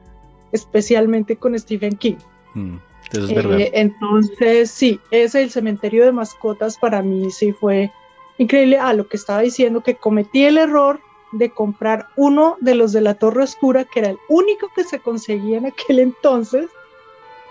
[0.51, 2.17] especialmente con Stephen King.
[2.53, 2.77] Mm.
[3.11, 3.59] Eso es verdad.
[3.59, 7.89] Eh, entonces, sí, ese el cementerio de mascotas para mí sí fue
[8.37, 10.99] increíble a lo que estaba diciendo, que cometí el error
[11.31, 14.99] de comprar uno de los de la Torre Oscura, que era el único que se
[14.99, 16.67] conseguía en aquel entonces.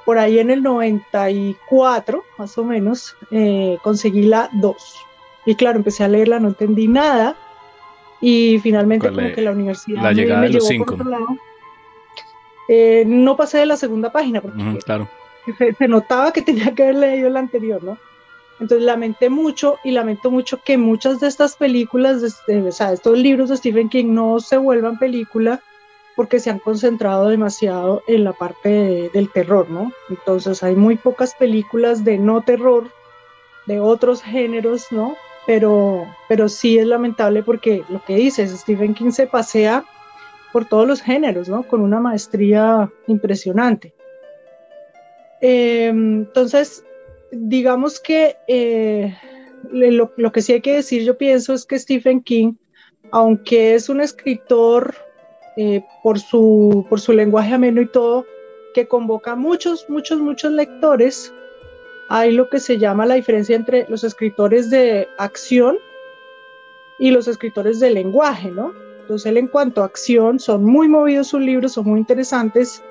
[0.07, 4.97] Por ahí en el 94, más o menos, eh, conseguí la 2.
[5.45, 7.37] Y claro, empecé a leerla, no entendí nada.
[8.21, 10.97] Y finalmente como que la universidad la llegada me, de los cinco.
[11.05, 11.27] lado.
[12.69, 15.09] eh, no pasé de la segunda página porque claro.
[15.59, 17.99] se, se notaba que tenía que haber leído la anterior, ¿no?
[18.59, 22.93] Entonces lamenté mucho y lamento mucho que muchas de estas películas, de- de- o sea,
[22.95, 25.61] estos libros de Stephen King no se vuelvan película
[26.17, 29.93] porque se han concentrado demasiado en la parte de- del terror, ¿no?
[30.09, 32.91] Entonces hay muy pocas películas de no terror,
[33.67, 35.15] de otros géneros, ¿no?
[35.47, 39.85] Pero, pero sí es lamentable porque lo que dices, Stephen King se pasea
[40.53, 41.63] por todos los géneros, ¿no?
[41.63, 43.93] Con una maestría impresionante.
[45.41, 46.83] Eh, entonces,
[47.31, 49.15] digamos que eh,
[49.71, 52.55] lo, lo que sí hay que decir, yo pienso, es que Stephen King,
[53.13, 54.95] aunque es un escritor
[55.57, 58.27] eh, por, su, por su lenguaje ameno y todo,
[58.75, 61.33] que convoca muchos, muchos, muchos lectores,
[62.09, 65.79] hay lo que se llama la diferencia entre los escritores de acción
[66.99, 68.75] y los escritores de lenguaje, ¿no?
[69.01, 72.83] Entonces, él en cuanto a acción, son muy movidos sus libros, son muy interesantes,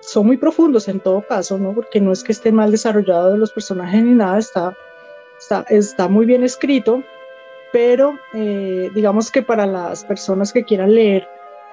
[0.00, 1.74] son muy profundos en todo caso, ¿no?
[1.74, 4.76] Porque no es que estén mal desarrollados los personajes ni nada, está,
[5.38, 7.02] está, está muy bien escrito,
[7.72, 11.28] pero eh, digamos que para las personas que quieran leer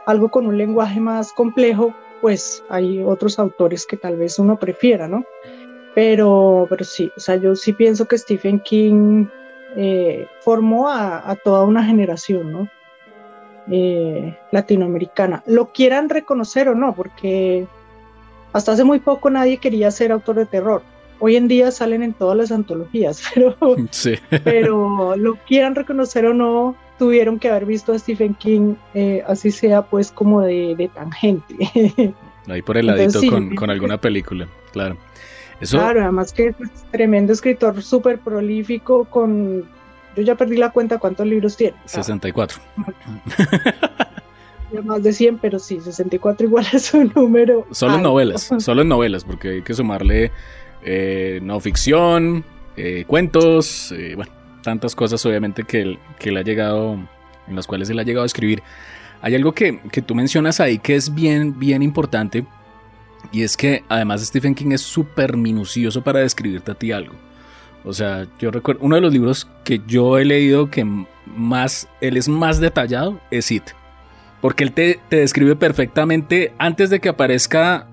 [0.07, 5.07] algo con un lenguaje más complejo, pues hay otros autores que tal vez uno prefiera,
[5.07, 5.23] ¿no?
[5.93, 9.25] Pero, pero sí, o sea, yo sí pienso que Stephen King
[9.75, 12.67] eh, formó a, a toda una generación, ¿no?
[13.69, 15.43] Eh, latinoamericana.
[15.45, 17.67] Lo quieran reconocer o no, porque
[18.53, 20.81] hasta hace muy poco nadie quería ser autor de terror.
[21.19, 23.55] Hoy en día salen en todas las antologías, pero,
[23.91, 24.15] Sí.
[24.43, 29.51] pero lo quieran reconocer o no, tuvieron que haber visto a Stephen King, eh, así
[29.51, 31.55] sea pues como de, de tangente.
[32.47, 34.47] Ahí por el ladito Entonces, con, con alguna película.
[34.71, 34.97] Claro.
[35.59, 36.55] Eso, Claro, además que es
[36.91, 39.65] tremendo escritor, súper prolífico, con...
[40.15, 41.77] Yo ya perdí la cuenta cuántos libros tiene.
[41.85, 42.59] O sea, 64.
[44.71, 47.67] ya más de 100, pero sí, 64 igual es un número.
[47.71, 50.31] Solo en novelas, solo en novelas, porque hay que sumarle
[50.83, 52.43] eh, no ficción,
[52.75, 54.31] eh, cuentos, eh, bueno,
[54.67, 56.95] tantas cosas obviamente que él, que él ha llegado,
[57.47, 58.61] en las cuales él ha llegado a escribir.
[59.21, 62.45] Hay algo que, que tú mencionas ahí que es bien, bien importante,
[63.31, 67.15] y es que además Stephen King es súper minucioso para describirte a ti algo.
[67.85, 70.85] O sea, yo recuerdo, uno de los libros que yo he leído que
[71.25, 73.63] más, él es más detallado, es It.
[74.41, 77.87] Porque él te, te describe perfectamente antes de que aparezca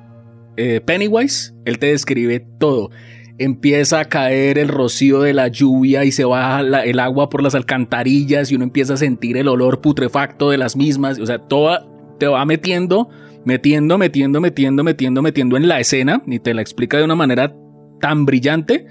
[0.57, 2.91] eh, Pennywise, él te describe todo.
[3.39, 7.55] Empieza a caer el rocío de la lluvia y se baja el agua por las
[7.55, 11.19] alcantarillas y uno empieza a sentir el olor putrefacto de las mismas.
[11.19, 13.09] O sea, todo te va metiendo,
[13.45, 17.55] metiendo, metiendo, metiendo, metiendo, metiendo en la escena y te la explica de una manera
[18.01, 18.87] tan brillante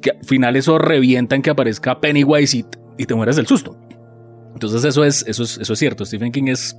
[0.00, 2.64] que al final eso revienta en que aparezca Pennywise y,
[2.96, 3.76] y te mueres del susto.
[4.52, 6.04] Entonces eso es, eso es, eso es cierto.
[6.04, 6.76] Stephen King es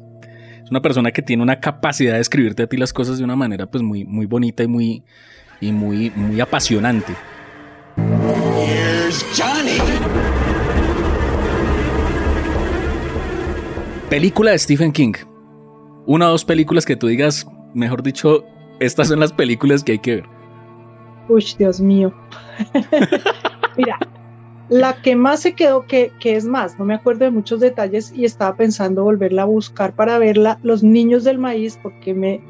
[0.63, 3.35] es una persona que tiene una capacidad de escribirte a ti las cosas de una
[3.35, 5.03] manera pues muy, muy bonita y muy,
[5.61, 7.13] y muy, muy apasionante.
[14.09, 15.13] Película de Stephen King.
[16.05, 18.43] Una o dos películas que tú digas, mejor dicho,
[18.79, 20.25] estas son las películas que hay que ver.
[21.29, 22.11] Uy, Dios mío.
[23.77, 23.97] Mira,
[24.69, 28.11] la que más se quedó, que, que es más, no me acuerdo de muchos detalles
[28.15, 32.41] y estaba pensando volverla a buscar para verla, Los Niños del Maíz, porque me,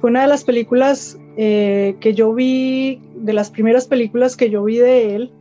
[0.00, 4.64] fue una de las películas eh, que yo vi, de las primeras películas que yo
[4.64, 5.32] vi de él,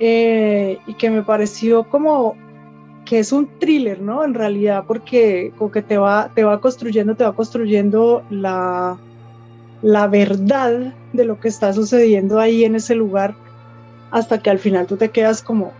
[0.00, 2.36] eh, y que me pareció como
[3.04, 4.22] que es un thriller, ¿no?
[4.22, 8.98] En realidad, porque como te va, te va construyendo, te va construyendo la,
[9.82, 13.34] la verdad de lo que está sucediendo ahí en ese lugar
[14.10, 15.72] hasta que al final tú te quedas como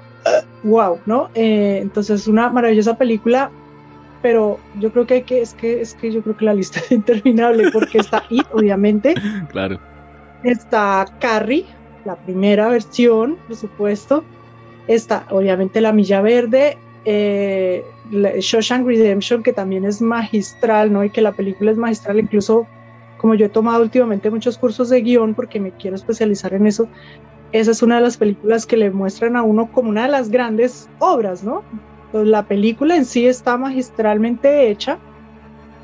[0.63, 1.29] wow, ¿no?
[1.35, 3.51] Eh, entonces una maravillosa película,
[4.23, 6.81] pero yo creo que hay que es que es que yo creo que la lista
[6.81, 9.15] es interminable porque está It, obviamente,
[9.51, 9.79] Claro.
[10.43, 11.67] está Carrie,
[12.05, 14.25] la primera versión, por supuesto,
[14.87, 21.05] está obviamente La Milla Verde, eh, Shawshank Redemption, que también es magistral, ¿no?
[21.05, 22.67] Y que la película es magistral, incluso
[23.19, 26.89] como yo he tomado últimamente muchos cursos de guion porque me quiero especializar en eso,
[27.53, 30.31] esa es una de las películas que le muestran a uno como una de las
[30.31, 31.63] grandes obras, ¿no?
[32.09, 34.99] Entonces, la película en sí está magistralmente hecha,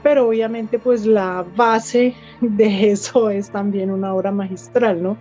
[0.03, 5.19] pero obviamente pues la base de eso es también una obra magistral, ¿no?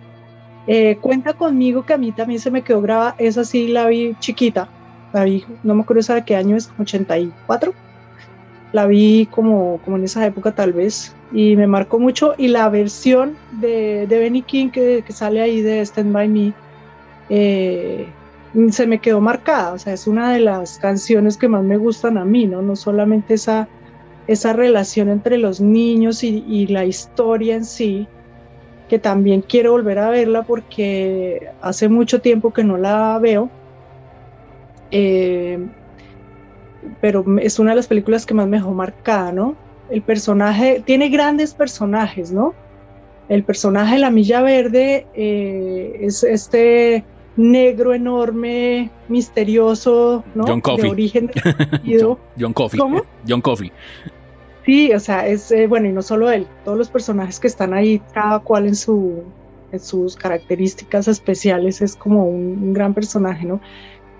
[0.66, 4.14] Eh, cuenta conmigo que a mí también se me quedó grabada, esa sí la vi
[4.18, 4.68] chiquita,
[5.12, 7.74] la vi, no me acuerdo esa de qué año es, 84,
[8.72, 12.70] la vi como, como en esa época tal vez, y me marcó mucho, y la
[12.70, 16.54] versión de, de Benny King que, que sale ahí de Stand By Me,
[17.28, 18.06] eh,
[18.70, 22.18] se me quedó marcada, o sea, es una de las canciones que más me gustan
[22.18, 22.62] a mí, ¿no?
[22.62, 23.68] No solamente esa
[24.26, 28.08] esa relación entre los niños y, y la historia en sí,
[28.88, 33.50] que también quiero volver a verla porque hace mucho tiempo que no la veo.
[34.90, 35.58] Eh,
[37.00, 39.56] pero es una de las películas que más me dejó marcada, ¿no?
[39.90, 42.54] El personaje, tiene grandes personajes, ¿no?
[43.28, 47.04] El personaje de la Milla Verde eh, es este
[47.36, 50.44] negro enorme, misterioso, ¿no?
[50.46, 50.82] John Coffey.
[50.84, 51.30] De origen
[51.84, 52.78] John, John Coffey.
[52.78, 53.02] ¿Cómo?
[53.28, 53.72] John Coffey.
[54.64, 57.74] Sí, o sea, es eh, bueno, y no solo él, todos los personajes que están
[57.74, 59.22] ahí, cada cual en, su,
[59.72, 63.60] en sus características especiales, es como un, un gran personaje, ¿no?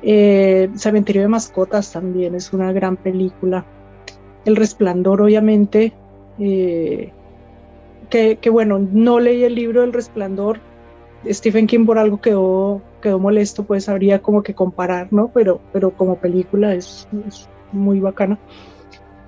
[0.07, 3.65] Eh, Cementerio de Mascotas también es una gran película.
[4.45, 5.95] El Resplandor, obviamente,
[6.39, 7.11] eh,
[8.11, 10.61] que, que, bueno, no leí el libro del Resplandor.
[11.31, 15.31] Stephen King por algo quedó, quedó molesto, pues habría como que comparar, ¿no?
[15.33, 18.39] Pero, pero como película es, es muy bacana.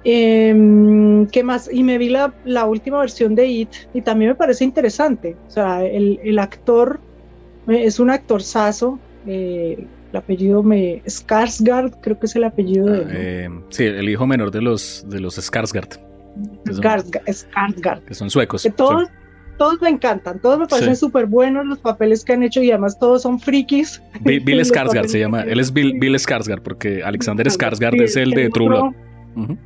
[0.09, 1.69] Eh, ¿Qué más?
[1.73, 5.37] Y me vi la, la, última versión de It y también me parece interesante.
[5.49, 7.01] O sea, el, el actor
[7.67, 9.01] es un actor saso.
[9.27, 14.27] Eh, el apellido me Skarsgård, creo que es el apellido de eh, sí, el hijo
[14.27, 15.99] menor de los de los son, Skarsgård.
[18.05, 18.63] Que son suecos.
[18.63, 19.09] Que todos,
[19.57, 21.31] todos me encantan, todos me parecen súper sí.
[21.31, 24.03] buenos los papeles que han hecho y además todos son frikis.
[24.21, 28.17] Bill, Bill Skarsgård se llama, él es Bill, Bill Skarsgård porque Alexander Skarsgård sí, es
[28.17, 28.85] el de True Blood.
[29.37, 29.59] Uh -huh.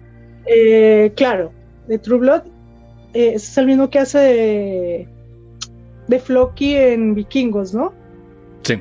[0.47, 1.53] eh, claro,
[1.89, 2.43] de True Blood
[3.15, 5.09] eh, es el mismo que hace de,
[6.09, 7.93] de Floki en Vikingos, ¿no?
[8.63, 8.75] Sí.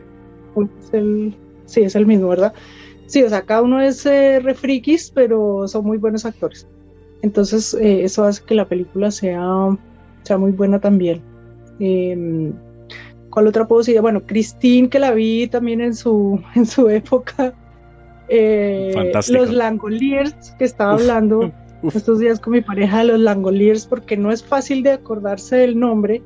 [0.82, 2.54] Es el, sí, es el mismo, ¿verdad?
[3.08, 6.68] Sí, o sea, cada uno es eh, refrikis, pero son muy buenos actores.
[7.22, 9.42] Entonces, eh, eso hace que la película sea,
[10.24, 11.22] sea muy buena también.
[11.80, 12.52] Eh,
[13.30, 14.00] ¿Cuál otra puedo decir?
[14.02, 17.54] Bueno, Christine, que la vi también en su, en su época.
[18.28, 19.12] Eh.
[19.30, 21.52] Los Langoliers, que estaba uf, hablando
[21.82, 21.96] uf.
[21.96, 25.80] estos días con mi pareja de los Langoliers, porque no es fácil de acordarse del
[25.80, 26.22] nombre.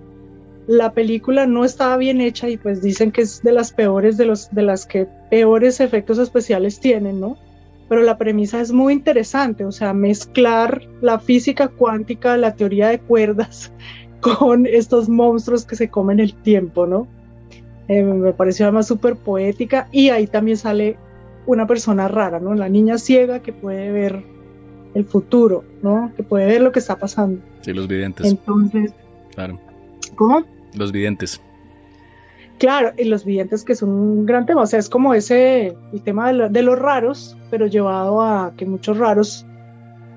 [0.67, 4.25] La película no estaba bien hecha y pues dicen que es de las peores, de,
[4.25, 7.37] los, de las que peores efectos especiales tienen, ¿no?
[7.89, 12.99] Pero la premisa es muy interesante, o sea, mezclar la física cuántica, la teoría de
[12.99, 13.71] cuerdas,
[14.21, 17.07] con estos monstruos que se comen el tiempo, ¿no?
[17.89, 20.97] Eh, me pareció además súper poética y ahí también sale
[21.45, 22.53] una persona rara, ¿no?
[22.53, 24.23] La niña ciega que puede ver
[24.93, 26.11] el futuro, ¿no?
[26.15, 27.41] Que puede ver lo que está pasando.
[27.61, 28.25] Sí, los videntes.
[28.25, 28.93] Entonces,
[29.35, 29.59] claro.
[30.15, 30.43] ¿Cómo?
[30.75, 31.41] Los videntes.
[32.59, 36.01] Claro, y los videntes que son un gran tema, o sea, es como ese, el
[36.03, 39.45] tema de los raros, pero llevado a que muchos raros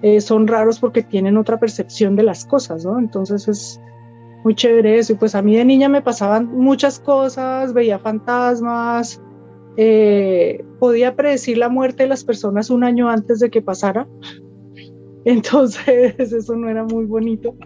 [0.02, 2.98] eh, son raros porque tienen otra percepción de las cosas, ¿no?
[2.98, 3.80] Entonces es
[4.44, 9.20] muy chévere eso, y pues a mí de niña me pasaban muchas cosas, veía fantasmas,
[9.76, 14.06] eh, podía predecir la muerte de las personas un año antes de que pasara,
[15.24, 17.56] entonces eso no era muy bonito.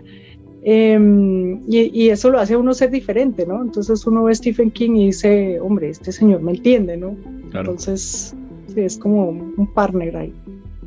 [0.62, 3.62] Eh, y, y, eso lo hace a uno ser diferente, ¿no?
[3.62, 7.16] Entonces uno ve a Stephen King y dice, hombre, este señor me entiende, ¿no?
[7.50, 7.70] Claro.
[7.70, 8.34] Entonces
[8.74, 10.34] sí, es como un partner ahí.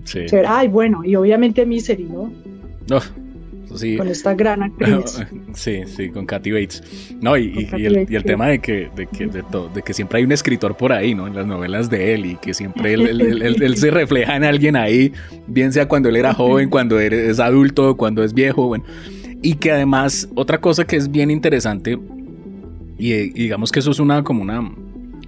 [0.06, 0.26] Sí.
[0.48, 2.32] Ay, bueno, y obviamente Misery, ¿no?
[2.92, 3.98] Oh, sí.
[3.98, 5.26] Con esta gran actriz.
[5.54, 6.84] sí, sí, con Kathy Bates.
[7.22, 9.70] No, y, y, y el, Bates, y el, tema de que, de, que, de, to,
[9.70, 11.26] de, que siempre hay un escritor por ahí, ¿no?
[11.26, 14.44] En las novelas de él, y que siempre él, él, él, él se refleja en
[14.44, 15.14] alguien ahí,
[15.48, 18.84] bien sea cuando él era joven, cuando es adulto, cuando es viejo, bueno.
[19.44, 22.00] Y que además, otra cosa que es bien interesante,
[22.98, 24.62] y, y digamos que eso es una como una,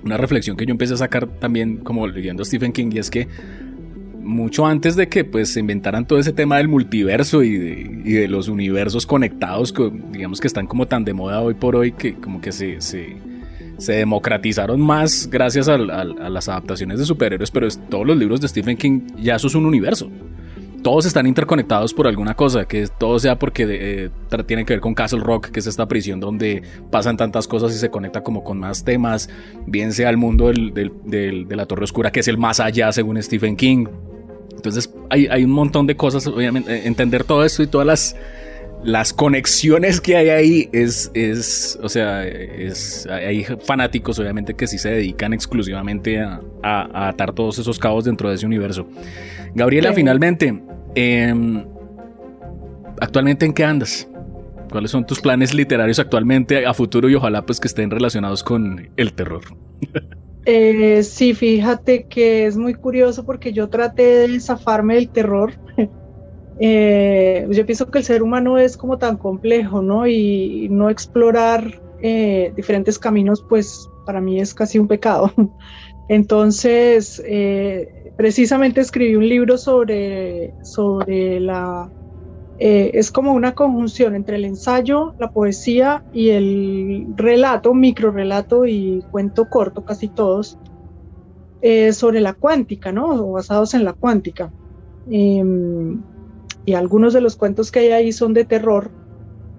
[0.04, 3.12] una reflexión que yo empecé a sacar también como leyendo a Stephen King, y es
[3.12, 3.28] que
[4.24, 8.14] mucho antes de que pues se inventaran todo ese tema del multiverso y de, y
[8.14, 9.74] de los universos conectados,
[10.12, 13.18] digamos que están como tan de moda hoy por hoy, que como que se, se,
[13.78, 18.16] se democratizaron más gracias a, a, a, las adaptaciones de superhéroes, pero es, todos los
[18.18, 20.10] libros de Stephen King ya eso es un universo
[20.86, 24.10] todos están interconectados por alguna cosa, que todo sea porque eh,
[24.46, 27.80] tiene que ver con Castle Rock, que es esta prisión donde pasan tantas cosas y
[27.80, 29.28] se conecta como con más temas,
[29.66, 32.60] bien sea el mundo del, del, del, de la Torre Oscura, que es el más
[32.60, 33.88] allá según Stephen King.
[34.56, 38.16] Entonces hay, hay un montón de cosas, obviamente, entender todo esto y todas las,
[38.84, 44.78] las conexiones que hay ahí es, es o sea, es, hay fanáticos obviamente que sí
[44.78, 48.88] se dedican exclusivamente a, a, a atar todos esos cabos dentro de ese universo.
[49.56, 49.96] Gabriela, sí.
[49.96, 50.62] finalmente,
[50.96, 51.34] eh,
[53.00, 54.08] ¿actualmente en qué andas?
[54.72, 58.90] ¿Cuáles son tus planes literarios actualmente a futuro y ojalá pues que estén relacionados con
[58.98, 59.44] el terror?
[60.46, 65.54] Eh, sí, fíjate que es muy curioso porque yo traté de zafarme del terror.
[66.60, 70.06] eh, yo pienso que el ser humano es como tan complejo, ¿no?
[70.06, 75.32] Y no explorar eh, diferentes caminos, pues para mí es casi un pecado.
[76.08, 81.90] Entonces, eh, precisamente escribí un libro sobre, sobre la
[82.58, 88.66] eh, es como una conjunción entre el ensayo, la poesía y el relato, micro relato
[88.66, 90.58] y cuento corto, casi todos,
[91.62, 93.10] eh, sobre la cuántica, ¿no?
[93.10, 94.52] O basados en la cuántica.
[95.10, 96.02] Em,
[96.66, 98.92] y algunos de los cuentos que hay ahí son de terror,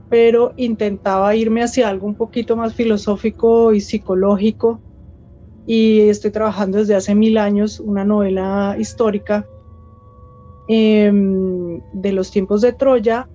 [0.08, 4.80] pero intentaba irme hacia algo un poquito más filosófico y psicológico.
[5.66, 9.46] Y estoy trabajando desde hace mil años una novela histórica
[10.68, 13.28] em, de los tiempos de Troya,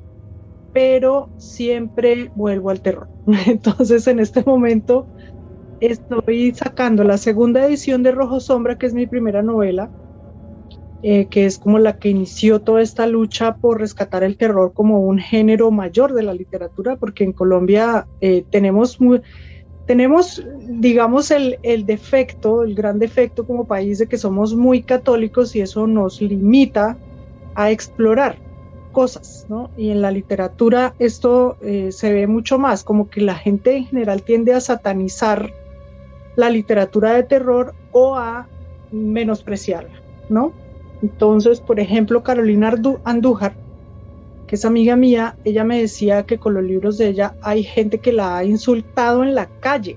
[0.74, 3.08] pero siempre vuelvo al terror.
[3.48, 5.06] Entonces en este momento
[5.82, 9.90] estoy sacando la segunda edición de Rojo Sombra, que es mi primera novela,
[11.04, 15.00] eh, que es como la que inició toda esta lucha por rescatar el terror como
[15.00, 19.00] un género mayor de la literatura, porque en Colombia eh, tenemos,
[19.86, 25.56] tenemos, digamos, el, el defecto, el gran defecto como país de que somos muy católicos
[25.56, 26.98] y eso nos limita
[27.56, 28.38] a explorar
[28.92, 29.70] cosas, ¿no?
[29.78, 33.86] Y en la literatura esto eh, se ve mucho más, como que la gente en
[33.86, 35.52] general tiende a satanizar
[36.36, 38.48] la literatura de terror o a
[38.92, 40.54] menospreciarla, ¿no?
[41.02, 42.74] Entonces, por ejemplo, Carolina
[43.04, 43.56] Andújar,
[44.52, 48.00] que es amiga mía, ella me decía que con los libros de ella hay gente
[48.00, 49.96] que la ha insultado en la calle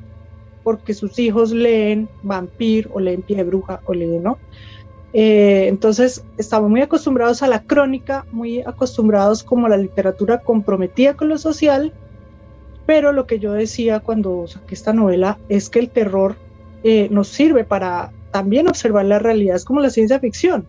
[0.62, 4.38] porque sus hijos leen vampir o leen pie de bruja o leen, ¿no?
[5.12, 11.14] Eh, entonces, estamos muy acostumbrados a la crónica, muy acostumbrados como a la literatura comprometida
[11.14, 11.92] con lo social,
[12.86, 16.36] pero lo que yo decía cuando saqué esta novela es que el terror
[16.84, 20.64] eh, nos sirve para también observar la realidad, es como la ciencia ficción.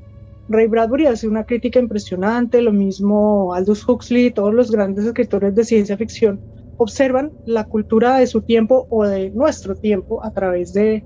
[0.47, 5.65] Ray Bradbury hace una crítica impresionante, lo mismo Aldous Huxley, todos los grandes escritores de
[5.65, 6.39] ciencia ficción
[6.77, 11.03] observan la cultura de su tiempo o de nuestro tiempo a través de,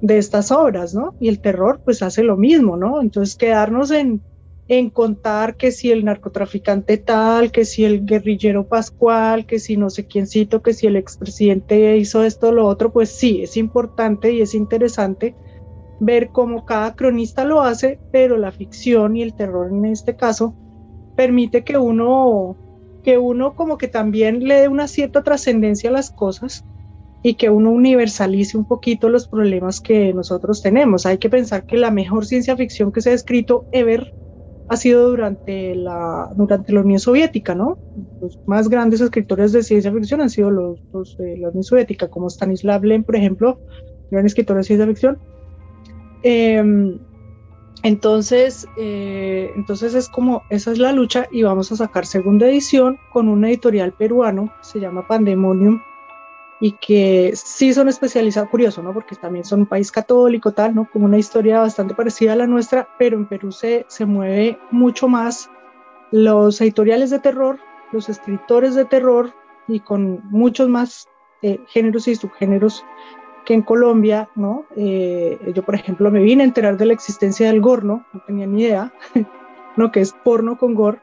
[0.00, 1.14] de estas obras, ¿no?
[1.20, 3.00] Y el terror pues hace lo mismo, ¿no?
[3.00, 4.22] Entonces quedarnos en,
[4.68, 9.90] en contar que si el narcotraficante tal, que si el guerrillero Pascual, que si no
[9.90, 14.32] sé quiéncito, que si el expresidente hizo esto o lo otro, pues sí, es importante
[14.32, 15.34] y es interesante
[16.00, 20.54] ver cómo cada cronista lo hace, pero la ficción y el terror en este caso
[21.16, 22.56] permite que uno,
[23.02, 26.64] que uno como que también le dé una cierta trascendencia a las cosas
[27.22, 31.06] y que uno universalice un poquito los problemas que nosotros tenemos.
[31.06, 34.12] Hay que pensar que la mejor ciencia ficción que se ha escrito ever
[34.68, 37.78] ha sido durante la, durante la Unión Soviética, ¿no?
[38.20, 42.28] Los más grandes escritores de ciencia ficción han sido los, de la Unión Soviética, como
[42.28, 43.60] Stanislav Lem, por ejemplo,
[44.10, 45.18] gran escritor de ciencia ficción,
[46.24, 46.98] Em,
[47.82, 52.98] entonces, eh, entonces es como, esa es la lucha y vamos a sacar segunda edición
[53.12, 55.82] con un editorial peruano, se llama Pandemonium,
[56.60, 58.94] y que sí son especializados, curioso, ¿no?
[58.94, 60.88] Porque también son un país católico, tal, ¿no?
[60.90, 65.06] Como una historia bastante parecida a la nuestra, pero en Perú se, se mueve mucho
[65.06, 65.50] más
[66.10, 67.58] los editoriales de terror,
[67.92, 69.34] los escritores de terror
[69.68, 71.06] y con muchos más
[71.42, 72.82] eh, géneros y subgéneros
[73.44, 74.64] que en Colombia, ¿no?
[74.76, 78.46] Eh, yo, por ejemplo, me vine a enterar de la existencia del gorno, no tenía
[78.46, 78.92] ni idea,
[79.76, 79.92] ¿no?
[79.92, 81.00] Que es porno con gore.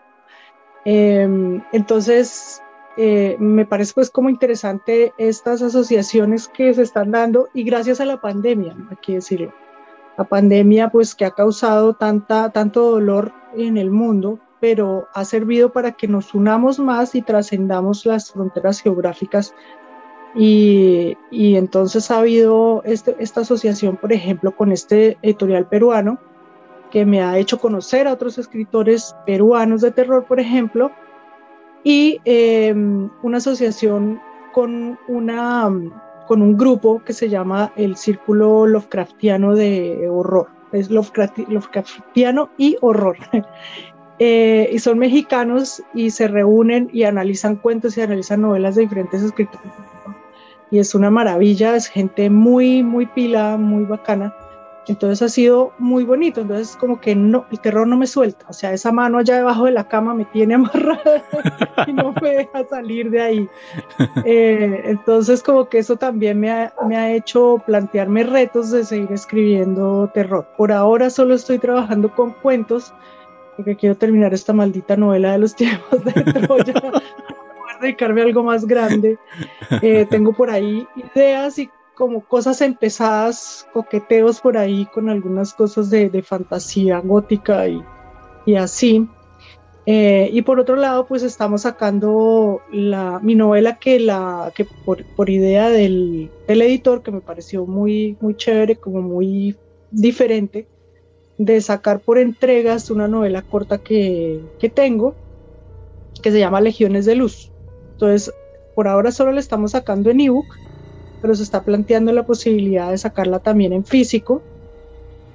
[0.86, 2.62] Em, entonces,
[2.98, 8.06] eh, me parece pues como interesante estas asociaciones que se están dando y gracias a
[8.06, 8.89] la pandemia, ¿no?
[8.89, 9.54] hay que decirlo.
[10.18, 15.72] La pandemia pues que ha causado tanta, tanto dolor en el mundo, pero ha servido
[15.72, 19.56] para que nos unamos más y trascendamos las fronteras geográficas
[20.36, 26.19] y, entonces ha habido este, esta asociación, por ejemplo, con este editorial peruano,
[26.89, 30.91] que me ha hecho conocer a otros escritores peruanos de terror, por ejemplo,
[31.84, 34.21] y em, una asociación
[34.53, 35.69] con, una,
[36.27, 40.47] con un grupo que se llama el Círculo Lovecraftiano de Horror.
[40.71, 43.17] Es Lovecraftiano y Horror.
[44.23, 49.23] Eh, y son mexicanos y se reúnen y analizan cuentos y analizan novelas de diferentes
[49.23, 49.71] escritores
[50.72, 54.34] y es una maravilla, es gente muy, muy pila, muy bacana.
[54.88, 58.53] Entonces ha sido muy bonito, entonces como que no, el terror no me suelta, o
[58.53, 61.24] sea, esa mano allá debajo de la cama me tiene amarrada
[61.86, 63.49] y no me deja salir de ahí.
[64.26, 69.11] Eh, entonces como que eso también me ha, me ha hecho plantearme retos de seguir
[69.11, 70.47] escribiendo terror.
[70.57, 72.93] Por ahora solo estoy trabajando con cuentos,
[73.55, 76.74] porque quiero terminar esta maldita novela de los tiempos de Troya
[77.82, 79.17] dedicarme a algo más grande.
[79.82, 85.89] Eh, tengo por ahí ideas y como cosas empezadas, coqueteos por ahí con algunas cosas
[85.89, 87.82] de, fantasía gótica y,
[88.45, 89.07] y así.
[89.86, 95.03] Eh, y por otro lado, pues estamos sacando la, mi novela que, la, que por,
[95.15, 99.55] por idea del, del, editor, que me pareció muy, muy chévere, como muy
[99.89, 100.67] diferente,
[101.38, 105.15] de sacar por entregas una novela corta que, que tengo,
[106.21, 107.51] que se llama Legiones de Luz.
[108.02, 108.34] Entonces,
[108.74, 110.47] por ahora solo la estamos sacando en ebook,
[111.22, 114.41] pero se está planteando la posibilidad de sacarla también en físico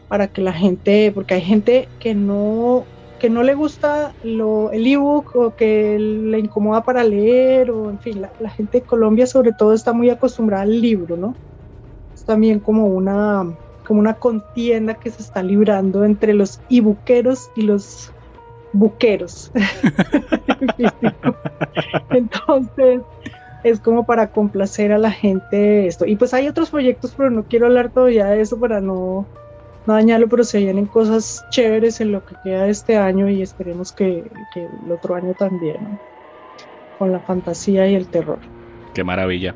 [0.08, 2.84] para que la gente, porque hay gente que no
[3.20, 7.98] que no le gusta lo, el ebook o que le incomoda para leer o en
[8.00, 11.34] fin, la, gente de Colombia sobre todo está muy acostumbrada al libro, ¿no?
[12.14, 13.56] Es también como una
[13.86, 18.12] como una contienda que se está librando entre los ibuqueros y los
[18.78, 19.50] buqueros.
[22.10, 23.00] Entonces,
[23.64, 26.06] es como para complacer a la gente esto.
[26.06, 29.26] Y pues hay otros proyectos, pero no quiero hablar todavía de eso para no,
[29.86, 33.42] no dañarlo, pero se vienen cosas chéveres en lo que queda de este año y
[33.42, 34.24] esperemos que,
[34.54, 35.98] que el otro año también, ¿no?
[36.98, 38.38] con la fantasía y el terror.
[38.94, 39.54] Qué maravilla.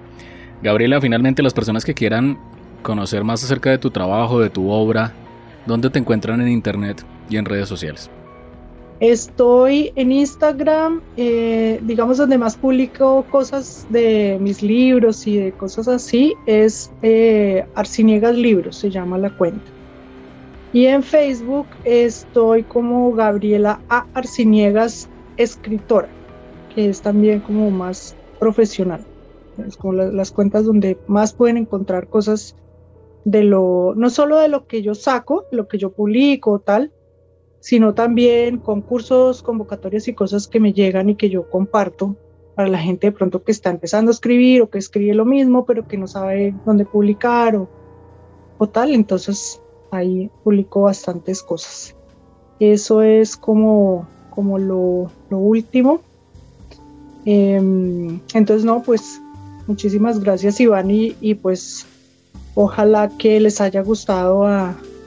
[0.63, 2.39] Gabriela, finalmente las personas que quieran
[2.83, 5.13] conocer más acerca de tu trabajo, de tu obra,
[5.67, 8.11] ¿dónde te encuentran en internet y en redes sociales?
[9.01, 15.89] Estoy en Instagram, eh, digamos donde más publico cosas de mis libros y de cosas
[15.89, 19.65] así, es eh, Arciniegas Libros, se llama la cuenta.
[20.75, 24.07] Y en Facebook estoy como Gabriela A.
[24.13, 26.11] Arciniegas, escritora,
[26.75, 29.03] que es también como más profesional.
[29.67, 32.55] Es como la, las cuentas donde más pueden encontrar cosas
[33.25, 36.93] de lo, no solo de lo que yo saco, lo que yo publico tal,
[37.61, 42.17] sino también concursos, convocatorias y cosas que me llegan y que yo comparto
[42.55, 45.65] para la gente de pronto que está empezando a escribir o que escribe lo mismo,
[45.67, 47.69] pero que no sabe dónde publicar o,
[48.59, 48.95] o tal.
[48.95, 51.95] Entonces ahí publico bastantes cosas.
[52.59, 56.01] Eso es como, como lo, lo último.
[57.27, 57.57] Eh,
[58.35, 59.21] entonces, no, pues
[59.67, 61.87] muchísimas gracias Iván y, y pues
[62.55, 64.45] ojalá que les haya gustado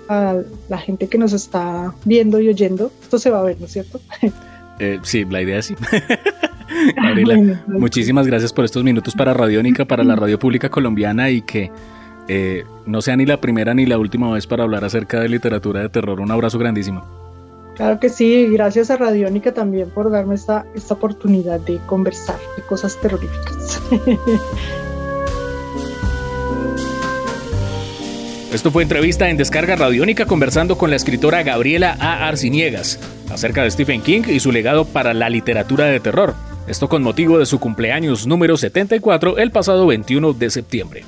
[0.09, 0.37] a
[0.69, 2.91] la gente que nos está viendo y oyendo.
[3.01, 3.99] Esto se va a ver, ¿no es cierto?
[4.79, 5.75] Eh, sí, la idea es sí.
[6.95, 11.71] Gabriela, muchísimas gracias por estos minutos para Radiónica, para la radio pública colombiana y que
[12.27, 15.81] eh, no sea ni la primera ni la última vez para hablar acerca de literatura
[15.81, 16.19] de terror.
[16.19, 17.03] Un abrazo grandísimo.
[17.75, 22.63] Claro que sí, gracias a Radiónica también por darme esta, esta oportunidad de conversar de
[22.63, 23.81] cosas terroríficas.
[28.53, 32.27] Esto fue entrevista en Descarga Radiónica conversando con la escritora Gabriela A.
[32.27, 32.99] Arciniegas
[33.31, 36.35] acerca de Stephen King y su legado para la literatura de terror.
[36.67, 41.03] Esto con motivo de su cumpleaños número 74 el pasado 21 de septiembre.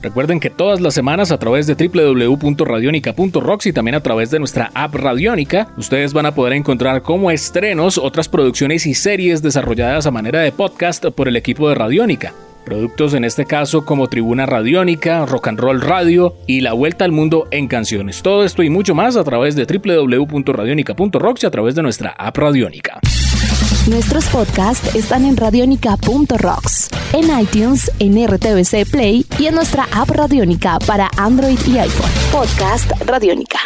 [0.00, 4.70] Recuerden que todas las semanas a través de www.radionica.rocks y también a través de nuestra
[4.72, 10.10] app Radionica, ustedes van a poder encontrar como estrenos otras producciones y series desarrolladas a
[10.10, 12.32] manera de podcast por el equipo de Radionica.
[12.66, 17.12] Productos en este caso como Tribuna Radiónica, Rock and Roll Radio y La Vuelta al
[17.12, 18.22] Mundo en Canciones.
[18.22, 22.36] Todo esto y mucho más a través de www.radionica.rocks y a través de nuestra app
[22.36, 22.98] Radiónica.
[23.88, 30.80] Nuestros podcasts están en radionica.rocks, en iTunes, en RTVC Play y en nuestra app Radiónica
[30.88, 32.10] para Android y iPhone.
[32.32, 33.60] Podcast Radiónica.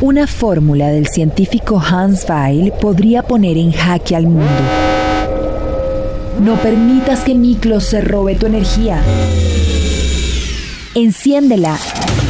[0.00, 4.93] Una fórmula del científico Hans Weil podría poner en jaque al mundo.
[6.40, 9.00] No permitas que Miklos se robe tu energía.
[10.94, 11.76] Enciéndela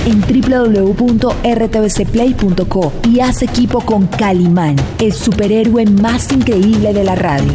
[0.06, 7.52] en www.rtvcplay.co y haz equipo con Calimán, el superhéroe más increíble de la radio.